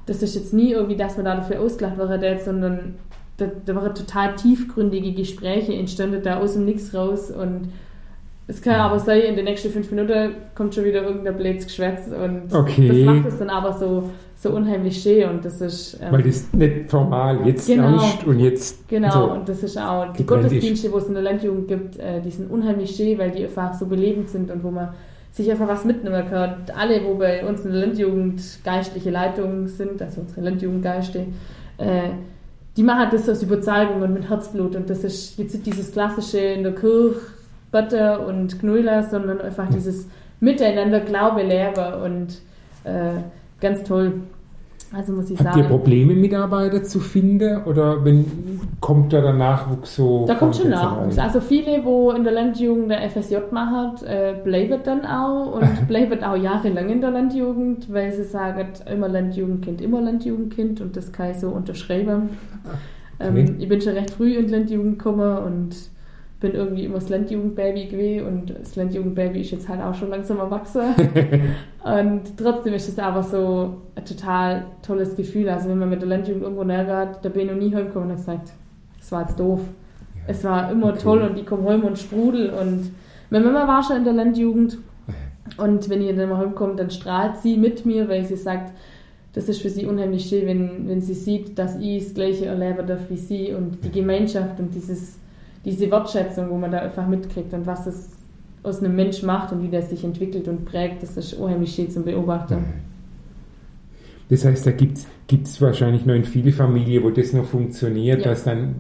das 0.07 0.23
ist 0.23 0.35
jetzt 0.35 0.53
nie 0.53 0.73
irgendwie, 0.73 0.97
dass 0.97 1.17
man 1.17 1.27
da 1.27 1.37
dafür 1.37 1.61
ausgelacht 1.61 1.99
wäre, 1.99 2.39
sondern 2.45 2.95
da, 3.37 3.47
da 3.65 3.75
waren 3.77 3.95
total 3.95 4.35
tiefgründige 4.35 5.13
Gespräche 5.13 5.75
entstanden 5.75 6.23
da 6.25 6.39
aus 6.39 6.55
dem 6.55 6.65
Nix 6.65 6.93
raus 6.95 7.31
und 7.31 7.69
es 8.49 8.61
kann 8.61 8.75
aber 8.75 8.99
sein, 8.99 9.21
in 9.23 9.37
den 9.37 9.45
nächsten 9.45 9.71
fünf 9.71 9.91
Minuten 9.91 10.35
kommt 10.55 10.75
schon 10.75 10.85
wieder 10.85 11.03
irgendein 11.03 11.37
blödes 11.37 11.65
Geschwätz 11.67 12.07
und 12.09 12.53
Okay. 12.55 12.89
das 12.89 12.97
macht 12.99 13.29
es 13.29 13.39
dann 13.39 13.51
aber 13.51 13.73
so, 13.73 14.11
so 14.37 14.51
unheimlich 14.51 15.01
schön 15.01 15.29
und 15.31 15.45
das 15.45 15.61
ist 15.61 15.99
ähm, 16.03 16.13
Weil 16.13 16.23
das 16.23 16.53
nicht 16.53 16.91
formal, 16.91 17.47
jetzt 17.47 17.67
Genau. 17.69 17.85
ernst 18.01 18.25
und 18.27 18.41
jetzt 18.41 18.89
genau 18.89 19.11
so. 19.13 19.33
und 19.33 19.49
das 19.49 19.63
ist 19.63 19.79
auch 19.79 20.13
die. 20.13 20.27
Gottesdienste, 20.27 20.91
wo 20.93 20.99
es 20.99 21.07
in 21.07 21.15
der 21.15 21.23
Landjugend 21.23 21.69
gibt, 21.69 21.99
äh, 21.99 22.21
die 22.21 22.31
sind 22.31 22.51
unheimlich 22.51 22.95
schön, 22.97 23.17
weil 23.19 23.31
die 23.31 23.45
einfach 23.45 23.75
so 23.75 23.87
belebend 23.87 24.29
sind 24.29 24.51
und 24.51 24.65
wo 24.65 24.71
man 24.71 24.89
sich 25.31 25.51
einfach 25.51 25.69
was 25.69 25.85
mitnehmen 25.85 26.25
kann. 26.29 26.55
Und 26.61 26.77
alle, 26.77 27.03
wo 27.05 27.15
bei 27.15 27.47
uns 27.47 27.65
in 27.65 27.73
der 27.73 27.81
Landjugend 27.87 28.43
geistliche 28.65 29.11
Leitungen 29.11 29.67
sind, 29.69 30.03
also 30.03 30.21
unsere 30.21 30.43
Landjugendgeiste, 30.43 31.21
äh, 31.79 32.11
die 32.77 32.83
machen 32.83 33.09
das 33.13 33.29
aus 33.29 33.43
Überzeugung 33.43 34.03
und 34.03 34.13
mit 34.15 34.29
Herzblut 34.29 34.75
und 34.77 34.91
das 34.91 35.05
ist 35.05 35.39
jetzt 35.39 35.65
dieses 35.65 35.93
klassische 35.93 36.39
in 36.39 36.63
der 36.65 36.75
Kirche 36.75 37.21
Butter 37.73 38.27
und 38.27 38.61
Knuller, 38.61 39.03
sondern 39.03 39.41
einfach 39.41 39.65
Ja. 39.65 39.75
dieses 39.75 40.07
Miteinander 40.41 41.01
Glaube 41.01 41.43
lehre 41.43 42.03
und 42.05 42.41
äh, 42.85 43.21
ganz 43.61 43.83
toll. 43.85 44.13
Also 44.95 45.13
muss 45.13 45.31
ich 45.31 45.39
Habt 45.39 45.57
ihr 45.57 45.63
sagen. 45.63 45.69
Probleme, 45.75 46.13
Mitarbeiter 46.13 46.83
zu 46.83 47.01
finden? 47.01 47.63
Oder 47.65 48.05
wenn, 48.05 48.27
kommt 48.79 49.11
da 49.15 49.23
der 49.23 49.33
Nachwuchs 49.33 49.97
so? 49.97 50.27
Da 50.27 50.35
kommt 50.35 50.55
schon 50.57 50.69
Nachwuchs. 50.69 51.17
Also 51.17 51.41
viele, 51.41 51.83
wo 51.83 52.11
in 52.11 52.25
der 52.25 52.33
Landjugend 52.35 52.91
der 52.91 53.09
FSJ 53.09 53.37
machen, 53.53 54.05
äh, 54.07 54.35
bleiben 54.45 54.81
dann 54.85 55.07
auch 55.07 55.55
und 55.55 55.87
bleiben 55.89 56.23
auch 56.23 56.37
jahrelang 56.37 56.91
in 56.91 57.01
der 57.01 57.11
Landjugend, 57.11 57.91
weil 57.91 58.13
sie 58.13 58.25
sagen, 58.25 58.67
immer 58.93 59.09
Landjugendkind, 59.09 59.81
immer 59.81 60.03
Landjugendkind 60.03 60.83
und 60.83 60.95
das 60.95 61.11
kann 61.11 61.31
ich 61.31 61.39
so 61.39 61.49
unterschreiben. 61.49 62.29
Ähm, 63.19 63.35
Okay. 63.35 63.55
ich 63.61 63.69
bin 63.69 63.81
schon 63.81 63.93
recht 63.95 64.11
früh 64.11 64.35
in 64.37 64.47
die 64.49 64.53
Landjugend 64.53 64.99
gekommen 64.99 65.39
und 65.39 65.77
bin 66.43 66.53
irgendwie 66.53 66.85
immer 66.85 66.97
das 66.97 67.09
Landjugendbaby 67.09 67.87
gewesen 67.87 68.27
und 68.27 68.51
das 68.51 68.77
Landjugendbaby 68.77 69.41
ist 69.41 69.53
jetzt 69.53 69.69
halt 69.69 69.81
auch 69.81 69.95
schon 69.95 70.11
langsam 70.11 70.39
erwachsen. 70.39 70.83
und 71.85 72.37
trotzdem 72.37 72.75
ist 72.75 72.89
es 72.89 72.99
aber 72.99 73.23
so 73.23 73.77
ein 73.95 74.05
total 74.05 74.67
tolles 74.83 75.17
Gefühl. 75.17 75.49
Also 75.49 75.71
wenn 75.71 75.79
man 75.79 75.89
mit 75.89 76.03
der 76.03 76.09
Landjugend 76.09 76.43
irgendwo 76.43 76.65
näher 76.65 76.85
geht, 76.85 77.25
da 77.25 77.29
bin 77.31 77.47
ich 77.47 77.53
noch 77.53 77.59
nie 77.59 77.75
heimgekommen 77.75 78.11
und 78.11 78.17
habe 78.17 78.21
gesagt, 78.21 78.53
das 78.99 79.13
war 79.13 79.23
jetzt 79.23 79.41
doof. 79.41 79.61
Es 80.27 80.45
war 80.45 80.71
immer 80.71 80.89
Okay. 80.89 80.99
toll 81.03 81.23
und 81.23 81.39
die 81.39 81.45
kommen 81.45 81.67
heim 81.67 81.85
und 81.85 81.99
sprudel 81.99 82.51
und 82.51 82.91
meine 83.31 83.47
Mama 83.47 83.67
war 83.67 83.83
schon 83.83 83.97
in 83.97 84.05
der 84.05 84.13
Landjugend 84.13 84.79
und 85.57 85.89
wenn 85.89 86.03
ihr 86.03 86.15
dann 86.15 86.29
mal 86.29 86.39
heimkommt, 86.39 86.79
dann 86.79 86.91
strahlt 86.91 87.39
sie 87.39 87.57
mit 87.57 87.87
mir, 87.87 88.09
weil 88.09 88.25
sie 88.25 88.37
sagt, 88.37 88.73
das 89.33 89.49
ist 89.49 89.63
für 89.63 89.71
sie 89.71 89.87
unheimlich 89.87 90.27
schön, 90.27 90.47
wenn, 90.47 90.89
wenn 90.89 91.01
sie 91.01 91.15
sieht, 91.15 91.59
dass 91.59 91.77
ich 91.81 92.05
das 92.05 92.15
Gleiche 92.15 92.47
erleben 92.47 92.87
darf 92.87 93.09
wie 93.09 93.17
sie 93.17 93.55
und 93.55 93.83
die 93.83 93.91
Gemeinschaft 93.91 94.61
und 94.61 94.75
dieses, 94.75 95.17
diese 95.65 95.91
Wertschätzung, 95.91 96.51
wo 96.51 96.57
man 96.57 96.73
da 96.73 96.79
einfach 96.79 97.07
mitkriegt 97.07 97.53
und 97.55 97.67
was 97.67 97.87
es 97.87 98.11
aus 98.63 98.81
einem 98.81 98.95
Mensch 98.95 99.23
macht 99.23 99.53
und 99.53 99.63
wie 99.63 99.69
der 99.69 99.83
sich 99.83 100.05
entwickelt 100.05 100.49
und 100.49 100.65
prägt, 100.65 101.03
das 101.03 101.17
ist 101.17 101.35
unheimlich 101.35 101.75
schön 101.75 101.91
zum 101.91 102.05
Beobachten. 102.05 102.65
Das 104.29 104.45
heißt, 104.45 104.67
da 104.67 104.71
gibt 104.71 104.99
es 105.47 105.61
wahrscheinlich 105.61 106.07
noch 106.07 106.15
in 106.15 106.25
viele 106.25 106.53
Familien, 106.53 107.05
wo 107.05 107.11
das 107.11 107.33
noch 107.33 107.45
funktioniert, 107.45 108.21
ja. 108.21 108.31
dass 108.31 108.45
dann 108.45 108.77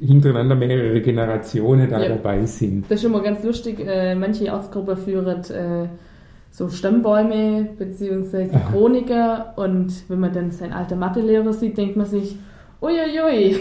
hintereinander 0.00 0.56
mehrere 0.56 1.00
Generationen 1.00 1.88
da 1.88 2.02
ja. 2.02 2.08
dabei 2.08 2.44
sind. 2.46 2.90
Das 2.90 2.98
ist 2.98 3.04
immer 3.04 3.22
ganz 3.22 3.44
lustig. 3.44 3.78
Äh, 3.86 4.14
manche 4.16 4.52
Ortsgruppen 4.52 4.96
führen 4.96 5.44
äh, 5.50 5.88
so 6.50 6.68
Stammbäume 6.68 7.68
bzw. 7.78 8.48
Chroniker 8.72 9.52
und 9.56 9.92
wenn 10.08 10.18
man 10.18 10.32
dann 10.32 10.50
seinen 10.50 10.72
alten 10.72 10.98
Mathelehrer 10.98 11.52
sieht, 11.52 11.78
denkt 11.78 11.96
man 11.96 12.06
sich, 12.06 12.36
uiuiui. 12.82 13.60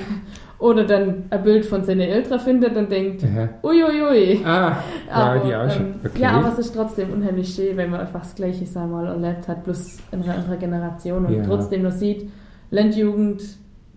Oder 0.59 0.85
dann 0.85 1.25
ein 1.29 1.43
Bild 1.43 1.65
von 1.65 1.83
seinen 1.83 2.01
Eltern 2.01 2.39
findet 2.39 2.75
und 2.75 2.91
denkt, 2.91 3.23
uiuiui. 3.63 4.43
Ah, 4.43 4.77
aber, 5.11 5.39
die 5.45 5.55
auch 5.55 5.69
schon. 5.69 5.85
Ähm, 5.85 5.93
okay. 6.03 6.21
Ja, 6.21 6.31
aber 6.31 6.51
es 6.53 6.59
ist 6.59 6.73
trotzdem 6.73 7.13
unheimlich 7.13 7.53
schön, 7.53 7.77
wenn 7.77 7.91
man 7.91 7.99
einfach 7.99 8.21
das 8.21 8.33
Gleiche 8.33 8.65
einmal 8.79 9.05
erlebt 9.05 9.47
hat, 9.47 9.63
plus 9.63 9.97
in 10.11 10.23
einer 10.23 10.33
anderen 10.35 10.59
Generation 10.59 11.25
und 11.25 11.33
ja. 11.35 11.43
trotzdem 11.43 11.83
noch 11.83 11.91
sieht, 11.91 12.29
Landjugend 12.71 13.43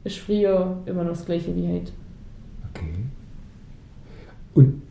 ist 0.05 0.19
früher 0.19 0.79
immer 0.85 1.03
noch 1.03 1.13
das 1.13 1.25
Gleiche 1.25 1.55
wie 1.57 1.67
heute. 1.67 1.93
Okay. 2.71 2.95
Und 4.55 4.83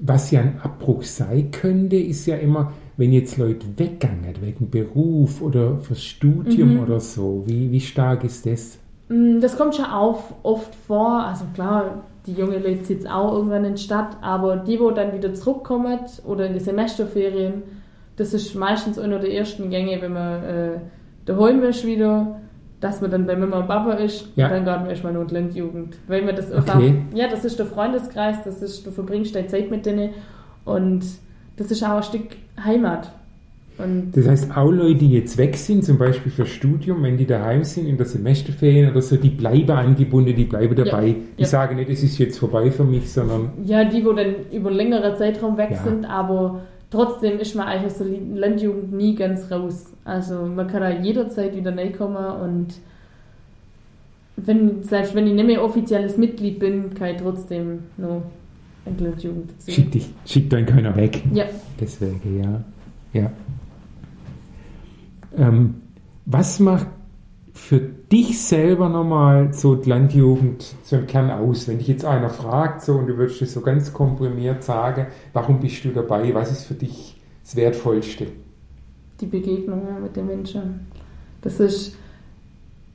was 0.00 0.30
ja 0.30 0.40
ein 0.40 0.60
Abbruch 0.62 1.02
sein 1.02 1.50
könnte, 1.50 1.96
ist 1.96 2.26
ja 2.26 2.36
immer, 2.36 2.72
wenn 2.96 3.12
jetzt 3.12 3.36
Leute 3.36 3.66
weggangen 3.76 4.34
wegen 4.40 4.70
Beruf 4.70 5.42
oder 5.42 5.78
fürs 5.78 6.04
Studium 6.04 6.74
mhm. 6.74 6.80
oder 6.80 7.00
so. 7.00 7.42
Wie, 7.46 7.70
wie 7.70 7.80
stark 7.80 8.24
ist 8.24 8.46
das? 8.46 8.78
Mm, 9.08 9.40
das 9.40 9.56
kommt 9.56 9.74
schon 9.74 9.86
auch 9.86 10.22
oft 10.42 10.74
vor. 10.74 11.24
Also 11.24 11.44
klar, 11.54 12.02
die 12.26 12.34
junge 12.34 12.58
Leute 12.58 12.84
sitzen 12.84 13.08
auch 13.08 13.32
irgendwann 13.32 13.64
in 13.64 13.72
der 13.72 13.78
Stadt, 13.78 14.16
aber 14.20 14.56
die, 14.56 14.78
wo 14.78 14.90
dann 14.90 15.12
wieder 15.12 15.34
zurückkommen 15.34 15.98
oder 16.26 16.46
in 16.46 16.54
die 16.54 16.60
Semesterferien, 16.60 17.62
das 18.16 18.34
ist 18.34 18.54
meistens 18.54 18.98
einer 18.98 19.18
der 19.18 19.32
ersten 19.32 19.70
Gänge, 19.70 20.00
wenn 20.02 20.12
man 20.12 20.42
äh, 20.42 20.80
daheim 21.24 21.62
ist 21.62 21.86
wieder, 21.86 22.40
dass 22.80 23.00
man 23.00 23.10
dann 23.10 23.26
bei 23.26 23.34
Mama 23.34 23.60
und 23.60 23.66
Papa 23.66 23.92
ist, 23.94 24.28
ja. 24.36 24.48
dann 24.48 24.64
geht 24.64 24.76
man 24.76 24.90
erstmal 24.90 25.14
in 25.14 25.26
die 25.26 25.34
Landjugend. 25.34 25.96
Weil 26.06 26.22
man 26.22 26.36
das 26.36 26.52
einfach, 26.52 26.76
okay. 26.76 27.02
ja, 27.14 27.28
das 27.28 27.44
ist 27.44 27.58
der 27.58 27.66
Freundeskreis, 27.66 28.44
das 28.44 28.62
ist, 28.62 28.86
du 28.86 28.90
verbringst 28.90 29.34
deine 29.34 29.48
Zeit 29.48 29.70
mit 29.70 29.86
denen 29.86 30.10
und 30.64 31.04
das 31.56 31.70
ist 31.70 31.82
auch 31.82 31.96
ein 31.96 32.02
Stück 32.02 32.36
Heimat. 32.62 33.10
Und 33.78 34.10
das 34.12 34.26
heißt, 34.26 34.56
auch 34.56 34.70
Leute, 34.70 34.96
die 34.96 35.12
jetzt 35.12 35.38
weg 35.38 35.56
sind, 35.56 35.84
zum 35.84 35.98
Beispiel 35.98 36.32
für 36.32 36.46
Studium, 36.46 37.02
wenn 37.04 37.16
die 37.16 37.26
daheim 37.26 37.62
sind 37.62 37.86
in 37.86 37.96
der 37.96 38.06
Semesterferien 38.06 38.90
oder 38.90 39.00
so, 39.00 39.16
die 39.16 39.28
bleiben 39.28 39.70
angebunden, 39.70 40.34
die 40.34 40.44
bleiben 40.44 40.74
dabei. 40.74 41.06
Ja, 41.06 41.14
die 41.38 41.42
ja. 41.42 41.46
sagen 41.46 41.76
nicht, 41.76 41.88
es 41.88 42.02
ist 42.02 42.18
jetzt 42.18 42.38
vorbei 42.38 42.72
für 42.72 42.84
mich, 42.84 43.08
sondern. 43.10 43.50
Ja, 43.64 43.84
die, 43.84 44.04
wo 44.04 44.12
dann 44.12 44.34
über 44.52 44.70
längere 44.70 45.16
Zeitraum 45.16 45.56
weg 45.56 45.70
ja. 45.70 45.84
sind, 45.84 46.04
aber 46.04 46.62
trotzdem 46.90 47.38
ist 47.38 47.54
man 47.54 47.68
eigentlich 47.68 47.92
aus 47.92 47.98
der 47.98 48.08
Landjugend 48.34 48.92
nie 48.92 49.14
ganz 49.14 49.48
raus. 49.50 49.86
Also 50.04 50.46
man 50.46 50.66
kann 50.66 50.80
da 50.80 50.90
jederzeit 50.90 51.54
wieder 51.54 51.76
reinkommen 51.76 52.24
und 52.42 52.74
wenn, 54.36 54.82
selbst 54.82 55.14
wenn 55.14 55.26
ich 55.26 55.34
nicht 55.34 55.46
mehr 55.46 55.62
offizielles 55.62 56.16
Mitglied 56.16 56.58
bin, 56.58 56.94
kann 56.94 57.10
ich 57.10 57.20
trotzdem 57.20 57.80
noch 57.96 58.22
in 58.86 58.96
die 58.96 59.04
Landjugend 59.04 59.60
ziehen. 59.60 59.74
Schickt, 59.74 59.94
dich, 59.94 60.08
schickt 60.24 60.52
dann 60.52 60.66
keiner 60.66 60.96
weg. 60.96 61.22
Ja. 61.32 61.44
Deswegen, 61.80 62.40
ja. 62.40 62.64
Ja. 63.12 63.30
Ähm, 65.38 65.82
was 66.26 66.60
macht 66.60 66.88
für 67.54 67.80
dich 67.80 68.40
selber 68.40 68.88
nochmal 68.88 69.52
so 69.52 69.74
die 69.74 69.88
Landjugend 69.88 70.74
so 70.82 70.96
im 70.96 71.06
Kern 71.06 71.30
aus? 71.30 71.68
Wenn 71.68 71.78
dich 71.78 71.88
jetzt 71.88 72.04
einer 72.04 72.28
fragt 72.28 72.82
so 72.82 72.94
und 72.94 73.06
du 73.06 73.16
würdest 73.16 73.40
das 73.40 73.52
so 73.52 73.60
ganz 73.60 73.92
komprimiert 73.92 74.62
sagen, 74.62 75.06
warum 75.32 75.60
bist 75.60 75.84
du 75.84 75.90
dabei? 75.90 76.34
Was 76.34 76.50
ist 76.50 76.64
für 76.64 76.74
dich 76.74 77.16
das 77.44 77.56
Wertvollste? 77.56 78.26
Die 79.20 79.26
Begegnung 79.26 79.82
mit 80.02 80.16
den 80.16 80.26
Menschen. 80.26 80.86
Das 81.42 81.60
ist, 81.60 81.96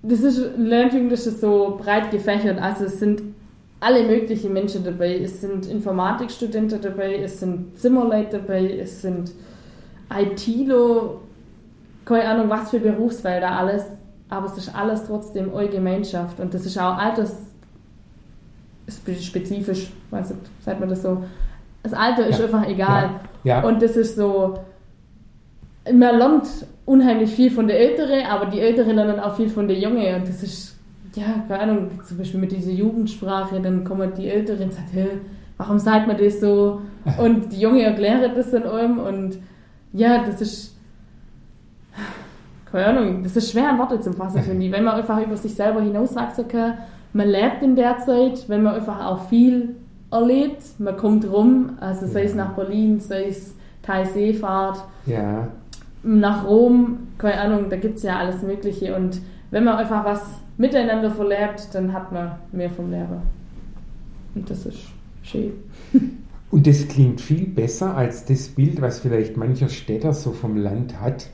das 0.01 0.21
ist, 0.21 0.57
Landjugend 0.57 1.11
ist 1.11 1.41
so 1.41 1.79
breit 1.81 2.11
gefächert. 2.11 2.61
Also 2.61 2.85
es 2.85 2.99
sind 2.99 3.21
alle 3.79 4.03
möglichen 4.05 4.53
Menschen 4.53 4.83
dabei. 4.83 5.19
Es 5.19 5.41
sind 5.41 5.65
Informatikstudenten 5.65 6.79
dabei, 6.81 7.15
es 7.15 7.39
sind 7.39 7.77
Zimmerleute 7.77 8.37
dabei, 8.37 8.77
es 8.79 9.01
sind 9.01 9.31
ITler, 10.09 11.19
keine 12.05 12.25
Ahnung, 12.27 12.49
was 12.49 12.69
für 12.69 12.79
Berufsfelder 12.79 13.51
alles, 13.51 13.85
aber 14.29 14.47
es 14.47 14.57
ist 14.57 14.75
alles 14.75 15.05
trotzdem 15.05 15.53
eure 15.53 15.69
Gemeinschaft 15.69 16.39
und 16.39 16.53
das 16.53 16.65
ist 16.65 16.77
auch 16.77 16.97
altersspezifisch, 18.87 19.91
weiß 20.11 20.31
nicht, 20.31 20.41
sagt 20.61 20.79
man 20.79 20.89
das 20.89 21.01
so. 21.01 21.23
Das 21.83 21.93
Alter 21.93 22.27
ist 22.27 22.39
ja. 22.39 22.45
einfach 22.45 22.67
egal. 22.67 23.03
Ja. 23.43 23.61
Ja. 23.61 23.61
Und 23.63 23.81
das 23.81 23.97
ist 23.97 24.15
so, 24.15 24.59
man 25.85 26.17
lernt 26.17 26.47
unheimlich 26.85 27.31
viel 27.31 27.51
von 27.51 27.67
der 27.67 27.79
Älteren, 27.79 28.25
aber 28.25 28.45
die 28.45 28.59
Älteren 28.59 28.95
lernen 28.95 29.19
auch 29.19 29.35
viel 29.35 29.49
von 29.49 29.67
der 29.67 29.77
Jungen 29.77 30.15
und 30.15 30.27
das 30.27 30.43
ist, 30.43 30.75
ja, 31.15 31.43
keine 31.47 31.59
Ahnung, 31.61 31.91
zum 32.05 32.17
Beispiel 32.17 32.39
mit 32.39 32.51
dieser 32.51 32.71
Jugendsprache, 32.71 33.59
dann 33.61 33.83
kommen 33.83 34.13
die 34.17 34.29
Älteren 34.29 34.63
und 34.63 34.73
sagen, 34.73 34.87
hey, 34.91 35.09
warum 35.57 35.79
sagt 35.79 36.07
man 36.07 36.17
das 36.17 36.39
so? 36.39 36.81
Und 37.17 37.51
die 37.51 37.59
Junge 37.59 37.83
erklärt 37.83 38.35
das 38.37 38.51
dann 38.51 38.63
allem 38.63 38.97
und 38.97 39.37
ja, 39.91 40.23
das 40.25 40.39
ist 40.39 40.72
keine 42.71 42.87
Ahnung, 42.87 43.23
das 43.23 43.35
ist 43.35 43.51
schwer 43.51 43.69
in 43.69 43.77
Worte 43.77 43.99
zu 43.99 44.13
fassen, 44.13 44.41
finde 44.41 44.65
ich. 44.65 44.71
Wenn 44.71 44.83
man 44.83 44.95
einfach 44.95 45.21
über 45.21 45.37
sich 45.37 45.53
selber 45.53 45.81
hinauswachsen 45.81 46.47
kann, 46.47 46.77
man 47.13 47.29
lebt 47.29 47.61
in 47.61 47.75
der 47.75 47.99
Zeit, 47.99 48.49
wenn 48.49 48.63
man 48.63 48.75
einfach 48.75 49.05
auch 49.05 49.29
viel 49.29 49.75
erlebt, 50.11 50.79
man 50.79 50.97
kommt 50.97 51.29
rum, 51.29 51.77
also 51.79 52.07
sei 52.07 52.23
es 52.23 52.35
nach 52.35 52.53
Berlin, 52.53 52.99
sei 52.99 53.27
es 53.27 53.55
Thalseefahrt, 53.83 54.83
ja. 55.05 55.47
nach 56.03 56.47
Rom, 56.47 57.07
keine 57.17 57.41
Ahnung, 57.41 57.69
da 57.69 57.75
gibt 57.75 57.97
es 57.97 58.03
ja 58.03 58.17
alles 58.17 58.41
Mögliche 58.41 58.95
und 58.95 59.21
wenn 59.51 59.63
man 59.63 59.75
einfach 59.75 60.03
was 60.03 60.21
miteinander 60.57 61.11
verlebt, 61.11 61.69
dann 61.73 61.93
hat 61.93 62.11
man 62.11 62.31
mehr 62.51 62.69
vom 62.69 62.89
Leben. 62.89 63.21
Und 64.33 64.49
das 64.49 64.65
ist 64.65 64.79
schön. 65.21 65.51
Und 66.49 66.67
das 66.67 66.87
klingt 66.87 67.21
viel 67.21 67.47
besser 67.47 67.95
als 67.95 68.25
das 68.25 68.47
Bild, 68.47 68.81
was 68.81 68.99
vielleicht 68.99 69.37
mancher 69.37 69.69
Städter 69.69 70.13
so 70.13 70.31
vom 70.31 70.55
Land 70.55 70.99
hat. 71.01 71.27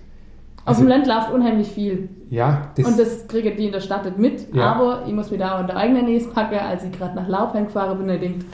Auf 0.69 0.77
dem 0.77 0.87
Land 0.87 1.07
läuft 1.07 1.31
unheimlich 1.31 1.69
viel. 1.69 2.09
Ja, 2.29 2.69
das 2.75 2.85
Und 2.85 2.99
das 2.99 3.27
kriege 3.27 3.55
die 3.55 3.65
in 3.65 3.71
der 3.71 3.79
Stadt 3.79 4.05
nicht 4.05 4.17
mit. 4.17 4.53
Ja. 4.53 4.73
Aber 4.73 5.03
ich 5.07 5.13
muss 5.13 5.31
mir 5.31 5.37
da 5.37 5.59
unter 5.59 5.75
eigener 5.75 6.03
Nähe 6.03 6.19
packen, 6.25 6.59
als 6.59 6.83
ich 6.83 6.91
gerade 6.91 7.15
nach 7.15 7.27
Laubheim 7.27 7.65
gefahren 7.65 7.97
bin 7.97 8.09
und 8.09 8.21
denkt, 8.21 8.45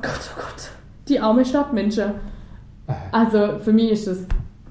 Gott, 0.00 0.12
oh 0.12 0.40
Gott, 0.40 0.70
die 1.08 1.20
arme 1.20 1.44
Stadtmenschen. 1.44 2.12
Also 3.10 3.58
für 3.62 3.72
mich 3.72 3.90
ist 3.92 4.06
das, 4.06 4.26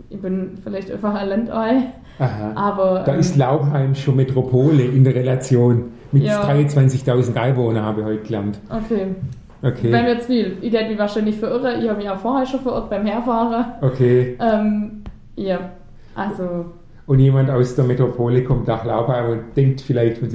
ich 0.10 0.22
bin 0.22 0.58
vielleicht 0.64 0.92
einfach 0.92 1.14
ein 1.14 1.30
Landei. 1.30 1.84
Aha. 2.20 2.52
Aber, 2.56 3.04
da 3.06 3.14
ähm, 3.14 3.20
ist 3.20 3.36
Laubheim 3.36 3.96
schon 3.96 4.16
Metropole 4.16 4.84
in 4.84 5.04
der 5.04 5.16
Relation. 5.16 5.92
Mit 6.12 6.24
ja. 6.24 6.44
23.000 6.44 7.36
Einwohnern 7.38 7.86
habe 7.86 8.02
ich 8.02 8.08
heute 8.08 8.24
gelernt. 8.24 8.60
Okay. 8.70 9.16
Okay. 9.64 9.92
Wäre 9.92 10.04
mir 10.04 10.20
zu 10.20 10.28
viel. 10.28 10.58
Ich 10.62 10.74
hätte 10.74 10.90
mich 10.90 11.00
wahrscheinlich 11.00 11.38
verirrt. 11.38 11.82
Ich 11.82 11.90
habe 11.90 12.00
mich 12.00 12.10
auch 12.10 12.18
vorher 12.18 12.46
schon 12.46 12.60
verirrt 12.60 12.90
beim 12.90 13.06
Herfahren. 13.06 13.66
Okay. 13.82 14.38
Ähm, 14.40 15.04
ja. 15.36 15.72
Also. 16.16 16.66
Und 17.08 17.20
jemand 17.20 17.50
aus 17.50 17.76
der 17.76 17.86
Metropole 17.86 18.44
kommt 18.44 18.68
nach 18.68 18.86
Laubheim 18.86 19.32
und 19.32 19.58
denkt 19.58 19.82
vielleicht, 19.82 20.22
das 20.22 20.34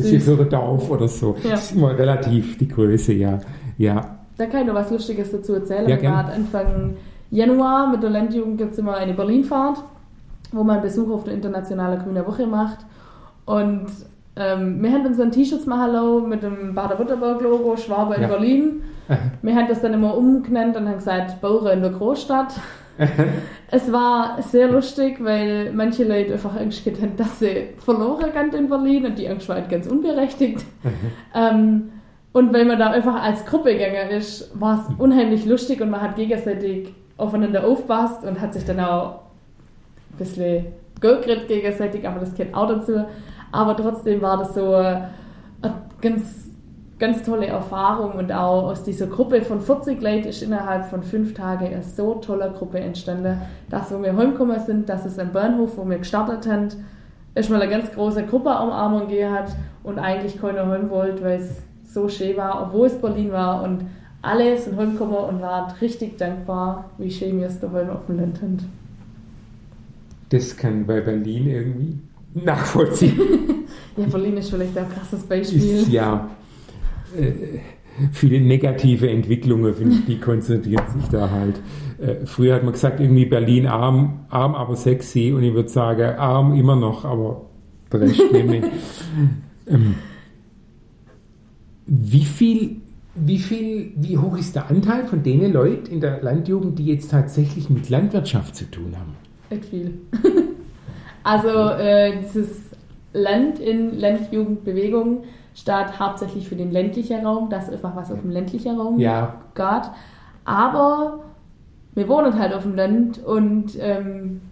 ist 0.00 0.24
für 0.24 0.40
ein 0.40 0.48
Dorf 0.48 0.90
oder 0.90 1.08
so. 1.08 1.36
Ja. 1.42 1.50
Das 1.50 1.70
ist 1.70 1.76
immer 1.76 1.96
relativ 1.96 2.58
die 2.58 2.68
Größe, 2.68 3.12
ja. 3.12 3.38
ja. 3.78 4.18
Da 4.36 4.46
kann 4.46 4.62
ich 4.62 4.66
noch 4.66 4.74
was 4.74 4.90
Lustiges 4.90 5.30
dazu 5.30 5.54
erzählen. 5.54 5.88
Ja, 5.88 5.96
Gerade 5.96 6.32
Anfang 6.32 6.96
Januar 7.30 7.90
mit 7.90 8.02
der 8.02 8.10
Landjugend 8.10 8.58
gibt 8.58 8.72
es 8.72 8.78
immer 8.78 8.96
eine 8.96 9.14
Berlinfahrt, 9.14 9.78
wo 10.52 10.62
man 10.62 10.80
Besuch 10.82 11.10
auf 11.10 11.24
der 11.24 11.34
Internationalen 11.34 12.02
Grüne 12.02 12.26
Woche 12.26 12.46
macht. 12.46 12.78
Und 13.44 13.86
ähm, 14.36 14.82
wir 14.82 14.92
haben 14.92 15.06
uns 15.06 15.18
ein 15.18 15.32
T-Shirts 15.32 15.66
machen 15.66 16.28
mit 16.28 16.42
dem 16.42 16.74
Baden-Württemberg-Logo, 16.74 17.76
Schwabe 17.76 18.16
in 18.16 18.22
ja. 18.22 18.28
Berlin. 18.28 18.82
wir 19.42 19.54
haben 19.54 19.68
das 19.68 19.80
dann 19.80 19.94
immer 19.94 20.16
umgenannt 20.16 20.76
und 20.76 20.86
haben 20.86 20.96
gesagt, 20.96 21.40
Bauer 21.40 21.72
in 21.72 21.80
der 21.80 21.90
Großstadt. 21.90 22.54
es 23.70 23.92
war 23.92 24.42
sehr 24.42 24.68
lustig, 24.68 25.22
weil 25.22 25.72
manche 25.72 26.04
Leute 26.04 26.34
einfach 26.34 26.56
Angst 26.56 26.86
hatten, 26.86 27.16
dass 27.16 27.38
sie 27.38 27.68
verloren 27.78 28.30
gehen 28.32 28.52
in 28.54 28.68
Berlin 28.68 29.06
und 29.06 29.18
die 29.18 29.28
Angst 29.28 29.48
war 29.48 29.56
halt 29.56 29.68
ganz 29.68 29.86
unberechtigt. 29.86 30.64
ähm, 31.34 31.92
und 32.32 32.52
weil 32.52 32.64
man 32.64 32.78
da 32.78 32.90
einfach 32.90 33.22
als 33.22 33.46
Gruppe 33.46 33.72
gegangen 33.76 34.10
ist, 34.10 34.50
war 34.58 34.80
es 34.80 34.94
unheimlich 34.98 35.46
lustig 35.46 35.80
und 35.80 35.90
man 35.90 36.02
hat 36.02 36.16
gegenseitig 36.16 36.92
aufeinander 37.16 37.66
aufpasst 37.66 38.24
und 38.24 38.40
hat 38.40 38.52
sich 38.52 38.64
dann 38.64 38.80
auch 38.80 39.20
ein 40.12 40.18
bisschen 40.18 40.66
gekriegt 41.00 41.48
gegenseitig, 41.48 42.06
aber 42.06 42.20
das 42.20 42.34
gehört 42.34 42.54
auch 42.54 42.68
dazu. 42.68 43.04
Aber 43.52 43.76
trotzdem 43.76 44.20
war 44.20 44.38
das 44.38 44.54
so 44.54 44.74
eine 44.74 45.10
ganz 46.00 46.50
ganz 46.98 47.22
tolle 47.22 47.46
Erfahrung 47.46 48.12
und 48.12 48.32
auch 48.32 48.64
aus 48.64 48.82
dieser 48.82 49.06
Gruppe 49.06 49.42
von 49.42 49.60
40 49.60 50.00
Leuten 50.00 50.28
ist 50.28 50.42
innerhalb 50.42 50.88
von 50.88 51.02
fünf 51.02 51.34
Tagen 51.34 51.66
eine 51.66 51.82
so 51.82 52.14
tolle 52.14 52.50
Gruppe 52.56 52.80
entstanden, 52.80 53.38
dass 53.68 53.92
wo 53.92 54.02
wir 54.02 54.16
heimgekommen 54.16 54.58
sind, 54.64 54.88
dass 54.88 55.04
es 55.04 55.18
am 55.18 55.32
Bahnhof, 55.32 55.76
wo 55.76 55.88
wir 55.88 55.98
gestartet 55.98 56.50
haben, 56.50 56.68
erstmal 57.34 57.60
eine 57.60 57.70
ganz 57.70 57.92
große 57.92 58.24
Gruppe 58.24 58.48
Umarmung 58.48 59.08
gegeben 59.08 59.32
hat 59.32 59.54
und 59.82 59.98
eigentlich 59.98 60.40
keiner 60.40 60.66
hören 60.66 60.88
wollte, 60.88 61.22
weil 61.22 61.40
es 61.40 61.58
so 61.92 62.08
schön 62.08 62.36
war, 62.36 62.62
obwohl 62.62 62.86
es 62.86 62.94
Berlin 62.94 63.30
war 63.30 63.62
und 63.62 63.84
alle 64.22 64.58
sind 64.58 64.76
heimgekommen 64.76 65.16
und 65.16 65.42
waren 65.42 65.72
richtig 65.80 66.16
dankbar, 66.16 66.90
wie 66.98 67.10
schön 67.10 67.38
wir 67.38 67.46
es 67.46 67.60
daheim 67.60 67.90
auf 67.90 68.06
dem 68.06 68.18
Land 68.18 68.40
haben. 68.40 68.58
Das 70.30 70.56
kann 70.56 70.86
bei 70.86 71.00
Berlin 71.00 71.46
irgendwie 71.46 71.98
nachvollziehen. 72.34 73.18
ja, 73.96 74.06
Berlin 74.06 74.38
ist 74.38 74.50
vielleicht 74.50 74.76
ein 74.76 74.88
krasses 74.88 75.22
Beispiel. 75.22 75.82
Ist, 75.82 75.88
ja. 75.88 76.28
Äh, 77.18 77.60
viele 78.12 78.40
negative 78.40 79.10
Entwicklungen, 79.10 79.74
finde 79.74 79.96
ich, 79.96 80.04
die 80.06 80.18
konzentrieren 80.18 80.84
sich 80.98 81.08
da 81.10 81.30
halt. 81.30 81.60
Äh, 81.98 82.26
früher 82.26 82.54
hat 82.54 82.62
man 82.62 82.72
gesagt, 82.72 83.00
irgendwie 83.00 83.24
Berlin 83.24 83.66
arm, 83.66 84.26
arm, 84.28 84.54
aber 84.54 84.76
sexy. 84.76 85.32
Und 85.32 85.42
ich 85.42 85.54
würde 85.54 85.68
sagen, 85.68 86.16
arm 86.18 86.54
immer 86.54 86.76
noch, 86.76 87.04
aber 87.04 87.46
recht 87.92 88.20
nämlich. 88.32 88.64
ähm, 89.66 89.94
wie 91.86 92.24
viel, 92.24 92.76
wie 93.14 93.38
viel, 93.38 93.92
wie 93.96 94.18
hoch 94.18 94.36
ist 94.36 94.56
der 94.56 94.68
Anteil 94.70 95.04
von 95.04 95.22
denen 95.22 95.52
Leuten 95.52 95.86
in 95.86 96.00
der 96.00 96.22
Landjugend, 96.22 96.78
die 96.78 96.86
jetzt 96.86 97.10
tatsächlich 97.10 97.70
mit 97.70 97.88
Landwirtschaft 97.88 98.56
zu 98.56 98.70
tun 98.70 98.94
haben? 98.98 99.14
Nicht 99.50 99.66
viel. 99.66 99.94
also 101.22 101.48
äh, 101.48 102.20
dieses 102.22 102.62
Land 103.12 103.60
in 103.60 103.98
Landjugendbewegung 103.98 105.24
statt 105.56 105.98
hauptsächlich 105.98 106.48
für 106.48 106.54
den 106.54 106.70
ländlichen 106.70 107.24
Raum, 107.24 107.48
das 107.48 107.64
ist 107.68 107.74
einfach 107.74 107.96
was 107.96 108.12
auf 108.12 108.20
dem 108.20 108.30
ländlichen 108.30 108.78
Raum 108.78 108.98
ja. 108.98 109.34
geht. 109.54 109.90
Aber 110.44 111.20
wir 111.94 112.08
wohnen 112.08 112.38
halt 112.38 112.52
auf 112.52 112.62
dem 112.62 112.76
Land 112.76 113.24
und 113.24 113.72
ähm, 113.80 114.42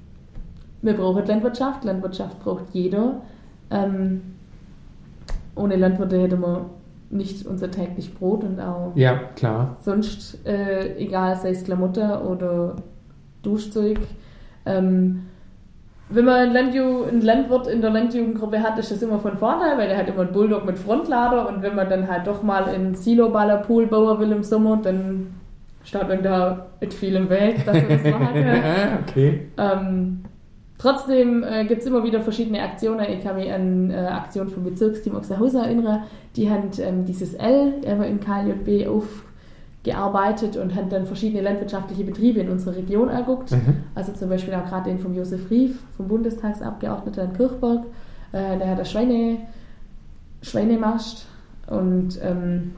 wir 0.80 0.94
brauchen 0.94 1.26
Landwirtschaft. 1.26 1.84
Landwirtschaft 1.84 2.42
braucht 2.42 2.64
jeder. 2.72 3.20
Ähm, 3.70 4.22
ohne 5.54 5.76
Landwirte 5.76 6.20
hätte 6.20 6.36
man 6.36 6.66
nicht 7.10 7.46
unser 7.46 7.70
täglich 7.70 8.14
Brot 8.14 8.42
und 8.42 8.58
auch 8.58 8.92
ja, 8.96 9.16
klar. 9.36 9.76
sonst, 9.82 10.44
äh, 10.46 10.96
egal, 10.96 11.36
sei 11.36 11.50
es 11.50 11.64
Klamotten 11.64 12.10
oder 12.10 12.76
Duschzeug. 13.42 14.00
Ähm, 14.64 15.26
wenn 16.14 16.24
man 16.24 16.34
einen, 16.34 16.52
Landju 16.52 17.04
einen 17.04 17.22
Landwirt 17.22 17.66
in 17.66 17.80
der 17.80 17.90
Landjugendgruppe 17.90 18.62
hat, 18.62 18.78
ist 18.78 18.90
das 18.90 19.02
immer 19.02 19.18
von 19.18 19.36
Vorteil, 19.36 19.76
weil 19.78 19.88
der 19.88 19.98
hat 19.98 20.08
immer 20.08 20.22
einen 20.22 20.32
Bulldog 20.32 20.64
mit 20.64 20.78
Frontlader 20.78 21.48
und 21.48 21.62
wenn 21.62 21.74
man 21.74 21.88
dann 21.88 22.08
halt 22.08 22.26
doch 22.26 22.42
mal 22.42 22.64
einen 22.64 22.94
Silo-Baller-Pool 22.94 23.86
bauen 23.86 24.20
will 24.20 24.32
im 24.32 24.44
Sommer, 24.44 24.78
dann 24.82 25.34
steht 25.84 26.08
man 26.08 26.22
da 26.22 26.66
mit 26.80 26.94
viel 26.94 27.16
im 27.16 27.28
Weg, 27.30 27.64
dass 27.64 27.74
man 27.74 27.88
das 27.88 28.04
machen 28.04 28.34
kann. 28.34 28.98
okay. 29.08 29.48
Ähm, 29.58 30.24
trotzdem 30.78 31.44
äh, 31.44 31.64
gibt 31.64 31.82
es 31.82 31.86
immer 31.86 32.04
wieder 32.04 32.20
verschiedene 32.20 32.62
Aktionen. 32.62 33.06
Ich 33.10 33.22
kann 33.22 33.36
mich 33.36 33.52
an 33.52 33.90
äh, 33.90 33.96
Aktionen 33.96 34.50
vom 34.50 34.64
Bezirksteam 34.64 35.16
Oxerhausen 35.16 35.60
erinnern. 35.60 36.04
Die 36.36 36.50
haben 36.50 36.70
ähm, 36.78 37.04
dieses 37.04 37.34
L, 37.34 37.80
der 37.82 37.98
war 37.98 38.06
in 38.06 38.20
KLJB 38.20 38.88
auf 38.88 39.24
gearbeitet 39.84 40.56
und 40.56 40.74
hat 40.74 40.90
dann 40.90 41.06
verschiedene 41.06 41.42
landwirtschaftliche 41.42 42.04
Betriebe 42.04 42.40
in 42.40 42.48
unserer 42.48 42.74
Region 42.74 43.08
angeguckt. 43.08 43.52
Mhm. 43.52 43.84
Also 43.94 44.12
zum 44.12 44.30
Beispiel 44.30 44.54
auch 44.54 44.66
gerade 44.66 44.90
den 44.90 44.98
von 44.98 45.14
Josef 45.14 45.50
Rief, 45.50 45.78
vom 45.96 46.08
Bundestagsabgeordneten 46.08 47.30
in 47.30 47.32
Kirchberg. 47.34 47.84
Äh, 48.32 48.58
der 48.58 48.70
hat 48.70 48.76
eine 48.76 48.86
Schweine, 48.86 49.36
Schweinemast 50.42 51.26
und 51.68 52.18
ähm, 52.22 52.72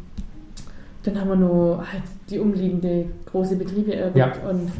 dann 1.04 1.20
haben 1.20 1.28
wir 1.28 1.36
noch 1.36 1.84
halt 1.92 2.02
die 2.28 2.40
umliegende 2.40 3.06
große 3.26 3.56
Betriebe 3.56 3.92
angeguckt. 3.92 4.42
Ja. 4.42 4.50
Und 4.50 4.72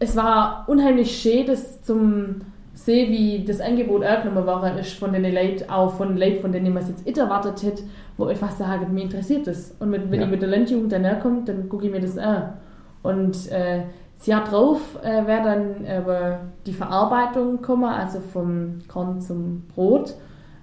es 0.00 0.16
war 0.16 0.64
unheimlich 0.66 1.16
schön, 1.16 1.46
das 1.46 1.82
zum 1.82 2.40
sehen, 2.84 3.10
wie 3.10 3.44
das 3.44 3.60
Angebot 3.60 4.04
angenommen 4.04 4.46
worden 4.46 4.78
ist 4.78 4.92
von 4.92 5.12
den 5.12 5.22
Leuten, 5.22 5.68
auch 5.68 5.94
von 5.94 6.16
Leuten, 6.16 6.40
von 6.40 6.52
denen 6.52 6.72
man 6.72 6.82
es 6.82 6.88
jetzt 6.88 7.18
erwartet 7.18 7.62
hätte 7.62 7.82
wo 8.18 8.28
ich 8.28 8.36
fast 8.36 8.58
sage, 8.58 8.86
mir 8.86 9.04
interessiert 9.04 9.46
das. 9.46 9.74
Und 9.78 9.90
mit, 9.90 10.10
wenn 10.10 10.20
ja. 10.20 10.26
ich 10.26 10.30
mit 10.30 10.42
der 10.42 10.48
Landjugend 10.48 10.92
dann 10.92 11.20
kommt, 11.20 11.48
dann 11.48 11.68
gucke 11.68 11.86
ich 11.86 11.92
mir 11.92 12.00
das 12.00 12.18
an. 12.18 12.54
Und 13.02 13.50
äh, 13.50 13.84
das 14.18 14.26
Jahr 14.26 14.44
drauf 14.44 14.80
äh, 15.02 15.24
wäre 15.24 15.44
dann 15.44 15.84
äh, 15.84 16.38
die 16.66 16.72
Verarbeitung 16.72 17.62
kommen, 17.62 17.84
also 17.84 18.18
vom 18.20 18.78
Korn 18.88 19.20
zum 19.20 19.62
Brot. 19.74 20.16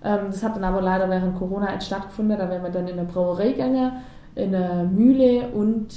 Ähm, 0.04 0.20
das 0.28 0.44
hat 0.44 0.58
dann 0.58 0.66
aber 0.66 0.82
leider 0.82 1.10
während 1.10 1.40
Corona 1.40 1.72
nicht 1.72 1.84
stattgefunden. 1.84 2.38
Da 2.38 2.50
wären 2.50 2.62
wir 2.62 2.70
dann 2.70 2.90
in 2.90 2.98
der 2.98 3.06
Brauerei 3.06 3.54
gegangen, 3.54 3.94
in 4.36 4.52
der 4.52 4.84
Mühle 4.84 5.48
und 5.48 5.88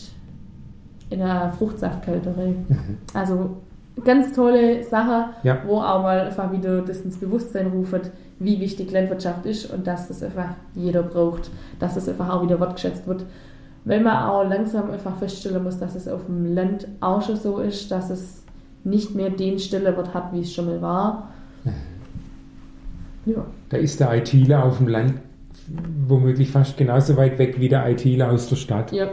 in 1.11 1.19
der 1.19 1.53
Fruchtsaftkälterei. 1.59 2.55
Mhm. 2.69 2.99
Also 3.15 3.57
ganz 4.05 4.35
tolle 4.35 4.83
Sache, 4.85 5.31
ja. 5.43 5.59
wo 5.67 5.81
auch 5.81 6.03
mal 6.03 6.21
einfach 6.21 6.53
wieder 6.53 6.83
das 6.83 7.01
ins 7.01 7.17
Bewusstsein 7.19 7.69
ruft, 7.69 8.11
wie 8.39 8.61
wichtig 8.61 8.91
Landwirtschaft 8.93 9.47
ist 9.47 9.73
und 9.73 9.87
dass 9.87 10.09
das 10.09 10.23
einfach 10.23 10.51
jeder 10.75 11.03
braucht, 11.03 11.51
dass 11.79 11.95
das 11.95 12.09
einfach 12.09 12.29
auch 12.31 12.43
wieder 12.43 12.61
wertgeschätzt 12.61 13.07
wird. 13.07 13.25
Wenn 13.85 14.03
man 14.03 14.29
auch 14.29 14.49
langsam 14.49 14.91
einfach 14.91 15.17
feststellen 15.17 15.63
muss, 15.63 15.79
dass 15.79 15.95
es 15.95 16.09
auf 16.09 16.27
dem 16.27 16.55
Land 16.55 16.87
auch 17.01 17.23
schon 17.23 17.37
so 17.37 17.59
ist, 17.59 17.91
dass 17.91 18.11
es 18.11 18.43
nicht 18.85 19.15
mehr 19.15 19.31
den 19.31 19.59
Stellenwert 19.59 20.15
hat, 20.15 20.33
wie 20.33 20.41
es 20.41 20.53
schon 20.53 20.67
mal 20.67 20.83
war. 20.83 21.33
Ja. 23.27 23.45
Da 23.69 23.77
ist 23.77 24.01
der 24.01 24.15
ITler 24.15 24.65
auf 24.65 24.79
dem 24.79 24.89
Land 24.89 25.15
womöglich 26.07 26.51
fast 26.51 26.79
genauso 26.79 27.15
weit 27.19 27.39
weg 27.39 27.61
wie 27.61 27.69
der 27.69 27.87
ITler 27.91 28.31
aus 28.31 28.49
der 28.49 28.57
Stadt. 28.57 28.91
Ja. 28.91 29.09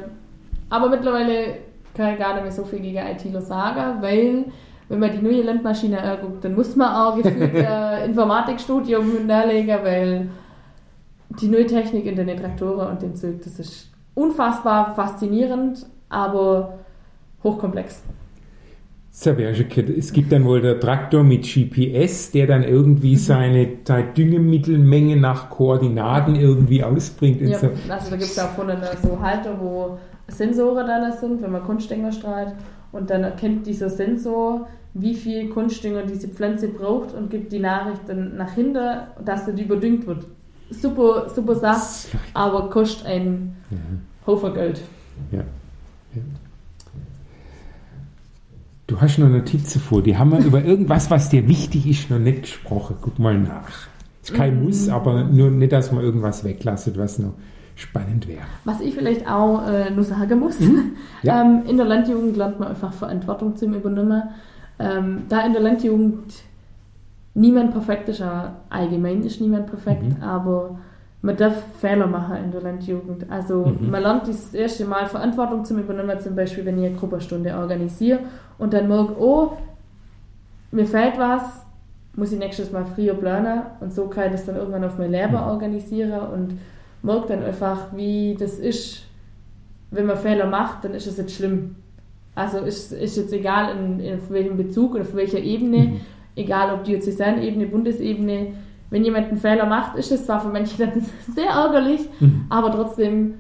Aber 0.69 0.89
mittlerweile 0.89 1.57
kann 1.93 2.13
ich 2.13 2.19
gar 2.19 2.33
nicht 2.33 2.43
mehr 2.43 2.51
so 2.51 2.63
viel 2.63 2.79
gegen 2.79 2.97
ITler 2.97 3.41
sagen, 3.41 4.01
weil 4.01 4.45
wenn 4.87 4.99
man 4.99 5.11
die 5.11 5.23
neue 5.23 5.41
Landmaschine 5.41 6.01
anguckt, 6.01 6.43
dann 6.43 6.53
muss 6.53 6.75
man 6.75 6.93
auch 6.95 7.15
gefühlt 7.15 7.55
ein 7.55 8.05
Informatikstudium 8.09 9.25
nachlegen, 9.25 9.77
weil 9.83 10.29
die 11.41 11.47
neue 11.47 11.65
Technik 11.65 12.05
in 12.05 12.15
den 12.15 12.37
Traktoren 12.37 12.89
und 12.89 13.01
dem 13.01 13.15
Zeug, 13.15 13.41
das 13.43 13.59
ist 13.59 13.89
unfassbar 14.13 14.93
faszinierend, 14.95 15.85
aber 16.09 16.79
hochkomplex. 17.43 18.01
Es 19.17 20.11
gibt 20.11 20.33
dann 20.33 20.43
wohl 20.43 20.61
der 20.61 20.77
Traktor 20.77 21.23
mit 21.23 21.43
GPS, 21.43 22.31
der 22.31 22.47
dann 22.47 22.63
irgendwie 22.63 23.13
mhm. 23.13 23.17
seine, 23.17 23.67
Düngemittelmenge 24.17 25.15
nach 25.15 25.49
Koordinaten 25.49 26.35
irgendwie 26.35 26.83
ausbringt. 26.83 27.41
Ja, 27.41 27.57
so. 27.57 27.67
also 27.89 28.09
da 28.09 28.17
gibt 28.17 28.29
es 28.29 28.37
auch 28.37 28.49
von 28.49 28.67
so 29.01 29.19
Halter, 29.21 29.57
wo 29.59 29.97
Sensoren 30.27 30.85
da 30.85 31.11
sind, 31.13 31.41
wenn 31.41 31.51
man 31.51 31.63
Kunststänger 31.63 32.11
strahlt 32.11 32.53
und 32.95 33.09
dann 33.09 33.23
erkennt 33.23 33.67
dieser 33.67 33.89
Sensor, 33.89 34.67
wie 34.93 35.13
viel 35.13 35.49
Kunstdünger 35.49 36.03
diese 36.03 36.29
Pflanze 36.29 36.69
braucht 36.69 37.13
und 37.13 37.29
gibt 37.29 37.51
die 37.51 37.59
Nachricht 37.59 38.01
dann 38.07 38.37
nach 38.37 38.53
hinten, 38.53 38.99
dass 39.23 39.45
sie 39.45 39.61
überdüngt 39.61 40.07
wird. 40.07 40.25
Super, 40.69 41.29
super 41.29 41.55
Sache, 41.55 42.17
aber 42.33 42.69
kostet 42.69 43.05
ein 43.05 43.55
ja. 43.69 43.77
Haufen 44.25 44.53
Geld. 44.53 44.81
Ja. 45.31 45.39
ja. 45.39 46.21
Du 48.87 49.01
hast 49.01 49.17
noch 49.17 49.29
Notizen 49.29 49.81
vor, 49.81 50.01
die 50.01 50.15
haben 50.15 50.31
wir 50.31 50.39
über 50.39 50.63
irgendwas, 50.63 51.11
was 51.11 51.29
dir 51.29 51.47
wichtig 51.47 51.87
ist, 51.87 52.09
noch 52.09 52.19
nicht 52.19 52.43
gesprochen. 52.43 52.95
Guck 53.01 53.19
mal 53.19 53.37
nach. 53.37 53.87
Ist 54.23 54.33
kein 54.33 54.59
mm. 54.59 54.63
Muss, 54.63 54.89
aber 54.89 55.23
nur 55.23 55.49
nicht, 55.51 55.71
dass 55.71 55.91
man 55.91 56.03
irgendwas 56.03 56.43
weglasset, 56.43 56.97
was 56.97 57.19
noch 57.19 57.33
spannend 57.75 58.27
wäre. 58.27 58.43
Was 58.63 58.79
ich 58.79 58.95
vielleicht 58.95 59.29
auch 59.29 59.67
äh, 59.67 59.89
nur 59.91 60.03
sagen 60.03 60.39
muss, 60.39 60.59
mhm. 60.59 60.93
ja. 61.23 61.41
ähm, 61.41 61.63
in 61.67 61.77
der 61.77 61.85
Landjugend 61.85 62.37
lernt 62.37 62.59
man 62.59 62.69
einfach 62.69 62.93
Verantwortung 62.93 63.55
zu 63.55 63.65
übernehmen. 63.65 64.23
Ähm, 64.79 65.23
da 65.29 65.45
in 65.45 65.53
der 65.53 65.61
Landjugend 65.61 66.33
niemand 67.33 67.71
perfekt 67.71 68.09
ist, 68.09 68.23
allgemein 68.69 69.23
ist 69.23 69.41
niemand 69.41 69.67
perfekt, 69.67 70.03
mhm. 70.03 70.23
aber 70.23 70.79
man 71.21 71.35
darf 71.35 71.55
Fehler 71.79 72.07
machen 72.07 72.37
in 72.45 72.51
der 72.51 72.61
Landjugend. 72.61 73.29
Also 73.29 73.65
mhm. 73.65 73.89
man 73.89 74.01
lernt 74.01 74.27
das 74.27 74.53
erste 74.53 74.85
Mal 74.85 75.05
Verantwortung 75.07 75.65
zu 75.65 75.77
übernehmen, 75.77 76.19
zum 76.19 76.35
Beispiel 76.35 76.65
wenn 76.65 76.79
ich 76.79 76.85
eine 76.85 76.95
Gruppenstunde 76.95 77.55
organisiere 77.55 78.19
und 78.57 78.73
dann 78.73 78.87
merke, 78.87 79.19
oh, 79.19 79.53
mir 80.71 80.85
fehlt 80.85 81.17
was, 81.17 81.41
muss 82.15 82.31
ich 82.31 82.39
nächstes 82.39 82.71
Mal 82.71 82.85
früher 82.85 83.15
planen 83.15 83.63
und 83.81 83.93
so 83.93 84.07
kann 84.07 84.25
ich 84.25 84.31
das 84.33 84.45
dann 84.45 84.55
irgendwann 84.55 84.83
auf 84.85 84.97
mein 84.97 85.11
Leben 85.11 85.33
mhm. 85.33 85.39
organisieren 85.39 86.21
und 86.31 86.57
merkt 87.05 87.29
dann 87.29 87.43
einfach, 87.43 87.95
wie 87.95 88.35
das 88.37 88.59
ist, 88.59 89.03
wenn 89.91 90.05
man 90.05 90.17
Fehler 90.17 90.47
macht, 90.47 90.83
dann 90.83 90.93
ist 90.93 91.07
es 91.07 91.17
nicht 91.17 91.31
schlimm. 91.31 91.75
Also 92.35 92.59
ist, 92.59 92.91
ist 92.91 93.15
jetzt 93.15 93.31
egal, 93.31 93.75
in, 93.77 93.99
in 93.99 94.19
welchem 94.29 94.57
Bezug 94.57 94.95
oder 94.95 95.03
auf 95.03 95.15
welcher 95.15 95.39
Ebene, 95.39 95.77
mhm. 95.77 96.01
egal 96.35 96.73
ob 96.73 96.83
Diözesanebene, 96.83 97.67
Bundesebene, 97.67 98.47
wenn 98.89 99.05
jemand 99.05 99.29
einen 99.29 99.37
Fehler 99.37 99.65
macht, 99.65 99.95
ist 99.97 100.11
es 100.11 100.25
zwar 100.25 100.41
für 100.41 100.49
manche 100.49 100.77
dann 100.85 101.05
sehr 101.33 101.49
ärgerlich, 101.49 102.01
mhm. 102.19 102.45
aber 102.49 102.71
trotzdem 102.71 103.35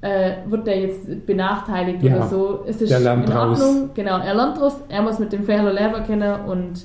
äh, 0.00 0.32
wird 0.46 0.66
der 0.66 0.80
jetzt 0.80 1.26
benachteiligt 1.26 2.02
ja, 2.02 2.16
oder 2.16 2.26
so. 2.26 2.64
Es 2.66 2.80
ist 2.80 2.90
in 2.90 3.06
Ordnung, 3.06 3.28
raus. 3.30 3.88
genau, 3.94 4.18
er 4.18 4.34
lernt 4.34 4.56
daraus, 4.56 4.80
er 4.88 5.02
muss 5.02 5.18
mit 5.18 5.32
dem 5.32 5.44
Fehler 5.44 5.72
lernen 5.72 6.04
können 6.04 6.40
und 6.46 6.84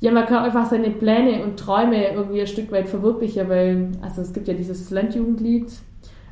ja, 0.00 0.12
man 0.12 0.26
kann 0.26 0.44
einfach 0.44 0.66
seine 0.66 0.90
Pläne 0.90 1.42
und 1.42 1.58
Träume 1.58 2.12
irgendwie 2.12 2.40
ein 2.40 2.46
Stück 2.46 2.70
weit 2.72 2.88
verwirklichen, 2.88 3.48
weil, 3.48 3.88
also 4.02 4.22
es 4.22 4.32
gibt 4.32 4.48
ja 4.48 4.54
dieses 4.54 4.90
Landjugendlied, 4.90 5.66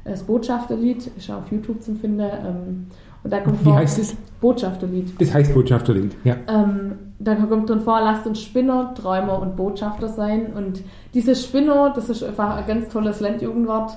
das 0.05 0.23
Botschafterlied, 0.23 1.11
ist 1.17 1.31
auch 1.31 1.39
auf 1.39 1.51
YouTube 1.51 1.83
zu 1.83 1.95
finden. 1.95 2.21
Ähm, 2.21 2.87
Und 3.23 3.33
da 3.33 3.41
kommt 3.41 3.61
Wie 3.61 3.65
vor 3.65 3.77
heißt 3.77 3.99
es? 3.99 4.15
Botschafterlied. 4.41 5.19
Das 5.19 5.33
heißt 5.33 5.55
Botschafterlied, 5.55 6.15
ja. 6.25 6.37
Ähm, 6.47 6.93
da 7.19 7.35
kommt 7.37 7.71
dann 7.71 7.81
vor, 7.81 8.01
lasst 8.01 8.27
uns 8.27 8.43
Spinner, 8.43 8.93
Träumer 8.95 9.41
und 9.41 9.57
Botschafter 9.57 10.09
sein. 10.09 10.53
Und 10.55 10.83
dieses 11.15 11.43
Spinner, 11.43 11.91
das 11.95 12.11
ist 12.11 12.23
einfach 12.23 12.57
ein 12.59 12.67
ganz 12.67 12.91
tolles 12.91 13.21
Landjugendwort, 13.21 13.97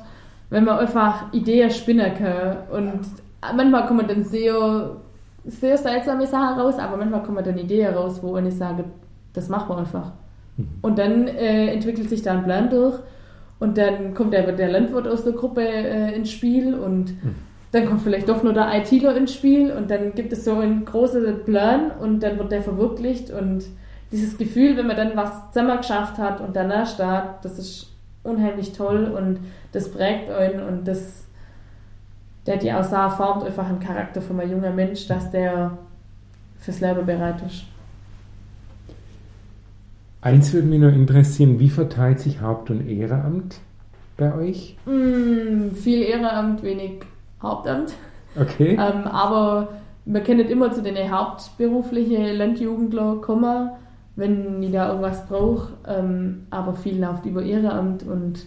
wenn 0.49 0.63
man 0.63 0.80
einfach 0.80 1.34
Ideen 1.34 1.69
spinnen 1.71 2.13
kann. 2.13 2.58
Und 2.71 3.01
manchmal 3.53 3.86
kommen 3.86 4.08
dann 4.08 4.23
sehr, 4.23 4.91
sehr 5.43 5.77
seltsame 5.77 6.25
Sachen 6.25 6.62
raus, 6.62 6.75
aber 6.80 6.95
manchmal 6.95 7.23
kommen 7.23 7.43
dann 7.43 7.58
Ideen 7.58 7.93
raus, 7.93 8.19
wo 8.23 8.38
ich 8.38 8.56
sage, 8.56 8.86
das 9.38 9.50
machen 9.50 9.69
wir 9.69 9.78
einfach. 9.78 10.12
Mhm. 10.58 10.67
Und 10.82 11.00
dann 11.00 11.28
äh, 11.28 11.67
entwickelt 11.73 12.10
sich 12.10 12.21
da 12.23 12.34
ein 12.34 12.43
Plan 12.43 12.69
durch. 12.69 13.00
Und 13.60 13.78
dann 13.78 14.13
kommt 14.13 14.34
der, 14.34 14.52
der 14.52 14.69
Landwirt 14.69 15.08
aus 15.08 15.23
der 15.23 15.34
Gruppe 15.34 15.62
äh, 15.62 16.15
ins 16.15 16.32
Spiel 16.32 16.76
und 16.76 17.12
Mhm. 17.23 17.36
dann 17.71 17.86
kommt 17.88 18.02
vielleicht 18.02 18.30
doch 18.30 18.43
nur 18.43 18.54
der 18.54 18.71
ITler 18.76 19.15
ins 19.17 19.34
Spiel 19.34 19.71
und 19.71 19.89
dann 19.89 20.13
gibt 20.13 20.32
es 20.32 20.45
so 20.45 20.60
einen 20.60 20.86
großen 20.86 21.43
Plan 21.43 21.91
und 22.00 22.21
dann 22.21 22.38
wird 22.38 22.52
der 22.52 22.62
verwirklicht 22.62 23.32
und 23.32 23.63
dieses 24.12 24.38
Gefühl, 24.38 24.78
wenn 24.78 24.88
man 24.88 24.95
dann 24.95 25.15
was 25.15 25.52
zusammen 25.52 25.78
geschafft 25.78 26.17
hat 26.17 26.39
und 26.39 26.56
danach 26.56 26.88
steht, 26.88 27.23
das 27.41 27.58
ist 27.58 27.88
unheimlich 28.23 28.73
toll 28.73 29.06
und 29.06 29.39
das 29.71 29.91
prägt 29.91 30.30
einen 30.30 30.62
und 30.62 30.88
das, 30.88 31.23
der 32.45 32.58
die 32.58 32.71
Aussage 32.71 33.15
formt 33.15 33.43
einfach 33.43 33.67
einen 33.67 33.80
Charakter 33.80 34.21
von 34.21 34.39
einem 34.39 34.52
jungen 34.52 34.76
Mensch, 34.76 35.08
dass 35.08 35.32
der 35.32 35.78
fürs 36.60 36.80
Leben 36.80 37.06
bereit 37.06 37.41
ist. 37.45 37.63
Eins 40.21 40.51
würde 40.53 40.67
mich 40.67 40.80
noch 40.80 40.91
interessieren, 40.93 41.60
wie 41.60 41.69
verteilt 41.69 42.19
sich 42.19 42.41
Haupt- 42.41 42.69
und 42.69 42.88
Ehrenamt 42.88 43.60
bei 44.17 44.34
euch? 44.36 44.75
Mm, 44.86 45.71
viel 45.75 46.01
Ehrenamt, 46.01 46.63
wenig 46.63 47.03
Hauptamt. 47.41 47.93
Okay. 48.39 48.71
Ähm, 48.73 49.06
aber 49.08 49.69
wir 50.06 50.21
können 50.21 50.39
nicht 50.39 50.49
immer 50.49 50.71
zu 50.71 50.82
den 50.82 51.12
hauptberuflichen 51.12 52.36
Landjugendler 52.36 53.17
kommen, 53.21 53.69
wenn 54.15 54.62
ich 54.63 54.71
da 54.71 54.89
irgendwas 54.89 55.25
brauche. 55.27 55.73
Ähm, 55.88 56.47
aber 56.49 56.73
viel 56.73 56.99
läuft 56.99 57.25
über 57.25 57.43
Ehrenamt 57.43 58.03
und 58.03 58.45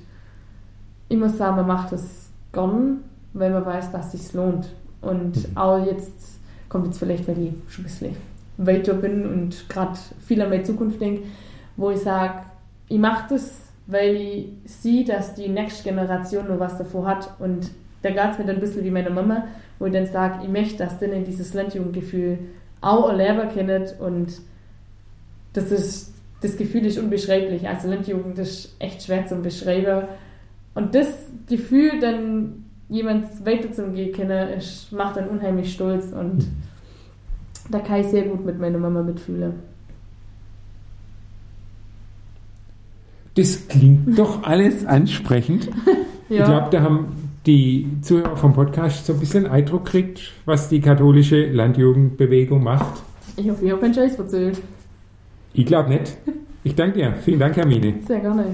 ich 1.09 1.17
muss 1.19 1.37
sagen, 1.39 1.57
man 1.57 1.67
macht 1.69 1.93
das 1.93 2.31
gern, 2.53 2.99
weil 3.33 3.51
man 3.53 3.65
weiß, 3.65 3.93
dass 3.93 4.13
es 4.15 4.23
sich 4.25 4.33
lohnt. 4.35 4.69
Und 5.01 5.37
Mhm. 5.51 5.57
auch 5.57 5.85
jetzt 5.87 6.39
kommt 6.69 6.87
jetzt 6.87 6.99
vielleicht, 6.99 7.27
weil 7.29 7.39
ich 7.39 7.53
schon 7.73 7.85
ein 7.85 7.89
bisschen 7.89 8.17
weiter 8.59 8.95
bin 8.95 9.25
und 9.25 9.69
gerade 9.69 9.99
viel 10.27 10.43
an 10.43 10.51
meine 10.51 10.65
Zukunft 10.65 11.01
denke, 11.01 11.23
wo 11.81 11.91
ich 11.91 12.01
sage, 12.01 12.43
ich 12.89 12.99
mache 12.99 13.31
das, 13.31 13.59
weil 13.87 14.15
ich 14.15 14.47
sehe, 14.67 15.03
dass 15.03 15.35
die 15.35 15.49
nächste 15.49 15.85
Generation 15.85 16.47
noch 16.47 16.61
was 16.61 16.77
davor 16.77 17.07
hat. 17.07 17.31
Und 17.39 17.71
da 18.03 18.11
geht 18.11 18.33
es 18.33 18.39
mir 18.39 18.45
dann 18.45 18.57
ein 18.57 18.61
bisschen 18.61 18.85
wie 18.85 18.91
meine 18.91 19.09
Mama, 19.09 19.45
wo 19.79 19.87
ich 19.87 19.93
dann 19.93 20.05
sage, 20.05 20.41
ich 20.43 20.49
möchte, 20.51 20.77
dass 20.85 20.99
denen 20.99 21.25
dieses 21.25 21.55
Landjugendgefühl 21.55 22.39
auch 22.83 23.09
erleben 23.09 23.49
können. 23.49 23.89
Und 23.99 24.43
das 25.55 25.73
ist, 25.73 26.13
das 26.43 26.59
Gefühl 26.59 26.85
ist 26.85 26.99
unbeschreiblich. 26.99 27.67
Also 27.67 27.89
Landjugend 27.89 28.39
ist 28.39 28.77
echt 28.79 29.03
schwer 29.03 29.27
zu 29.27 29.37
beschreiben. 29.37 30.07
Und 30.75 30.95
das 30.95 31.09
Gefühl, 31.49 31.99
dann 31.99 32.67
jemand 32.91 33.47
weiter 33.47 33.73
zu 33.73 33.91
gehen 33.91 34.13
können, 34.13 34.51
ist, 34.51 34.93
macht 34.93 35.17
dann 35.17 35.29
unheimlich 35.29 35.73
stolz. 35.73 36.13
Und 36.13 36.47
da 37.71 37.79
kann 37.79 38.03
ich 38.03 38.09
sehr 38.09 38.25
gut 38.25 38.45
mit 38.45 38.59
meiner 38.61 38.79
Mama 38.79 39.03
mitfühlen. 39.03 39.71
Das 43.37 43.69
klingt 43.69 44.19
doch 44.19 44.43
alles 44.43 44.85
ansprechend. 44.87 45.69
Ich 46.33 46.37
glaube, 46.37 46.69
da 46.71 46.81
haben 46.83 47.33
die 47.45 47.89
Zuhörer 48.03 48.37
vom 48.37 48.53
Podcast 48.53 49.05
so 49.05 49.15
ein 49.15 49.19
bisschen 49.19 49.49
Eindruck 49.49 49.87
gekriegt, 49.87 50.33
was 50.45 50.69
die 50.69 50.81
katholische 50.81 51.51
Landjugendbewegung 51.51 52.63
macht. 52.63 53.03
ich 53.37 53.51
hoffe, 53.51 53.65
ich 53.65 53.73
habe 53.73 53.81
keinen 53.81 53.95
Scheiß 53.95 54.17
erzählt. 54.17 54.63
Ich 55.55 55.67
glaube 55.67 55.89
nicht. 55.89 56.17
Ich 56.63 56.77
danke 56.77 56.99
dir. 56.99 57.15
Vielen 57.25 57.41
Dank, 57.41 57.57
Hermine. 57.57 57.95
Sehr 58.07 58.21
gerne. 58.21 58.45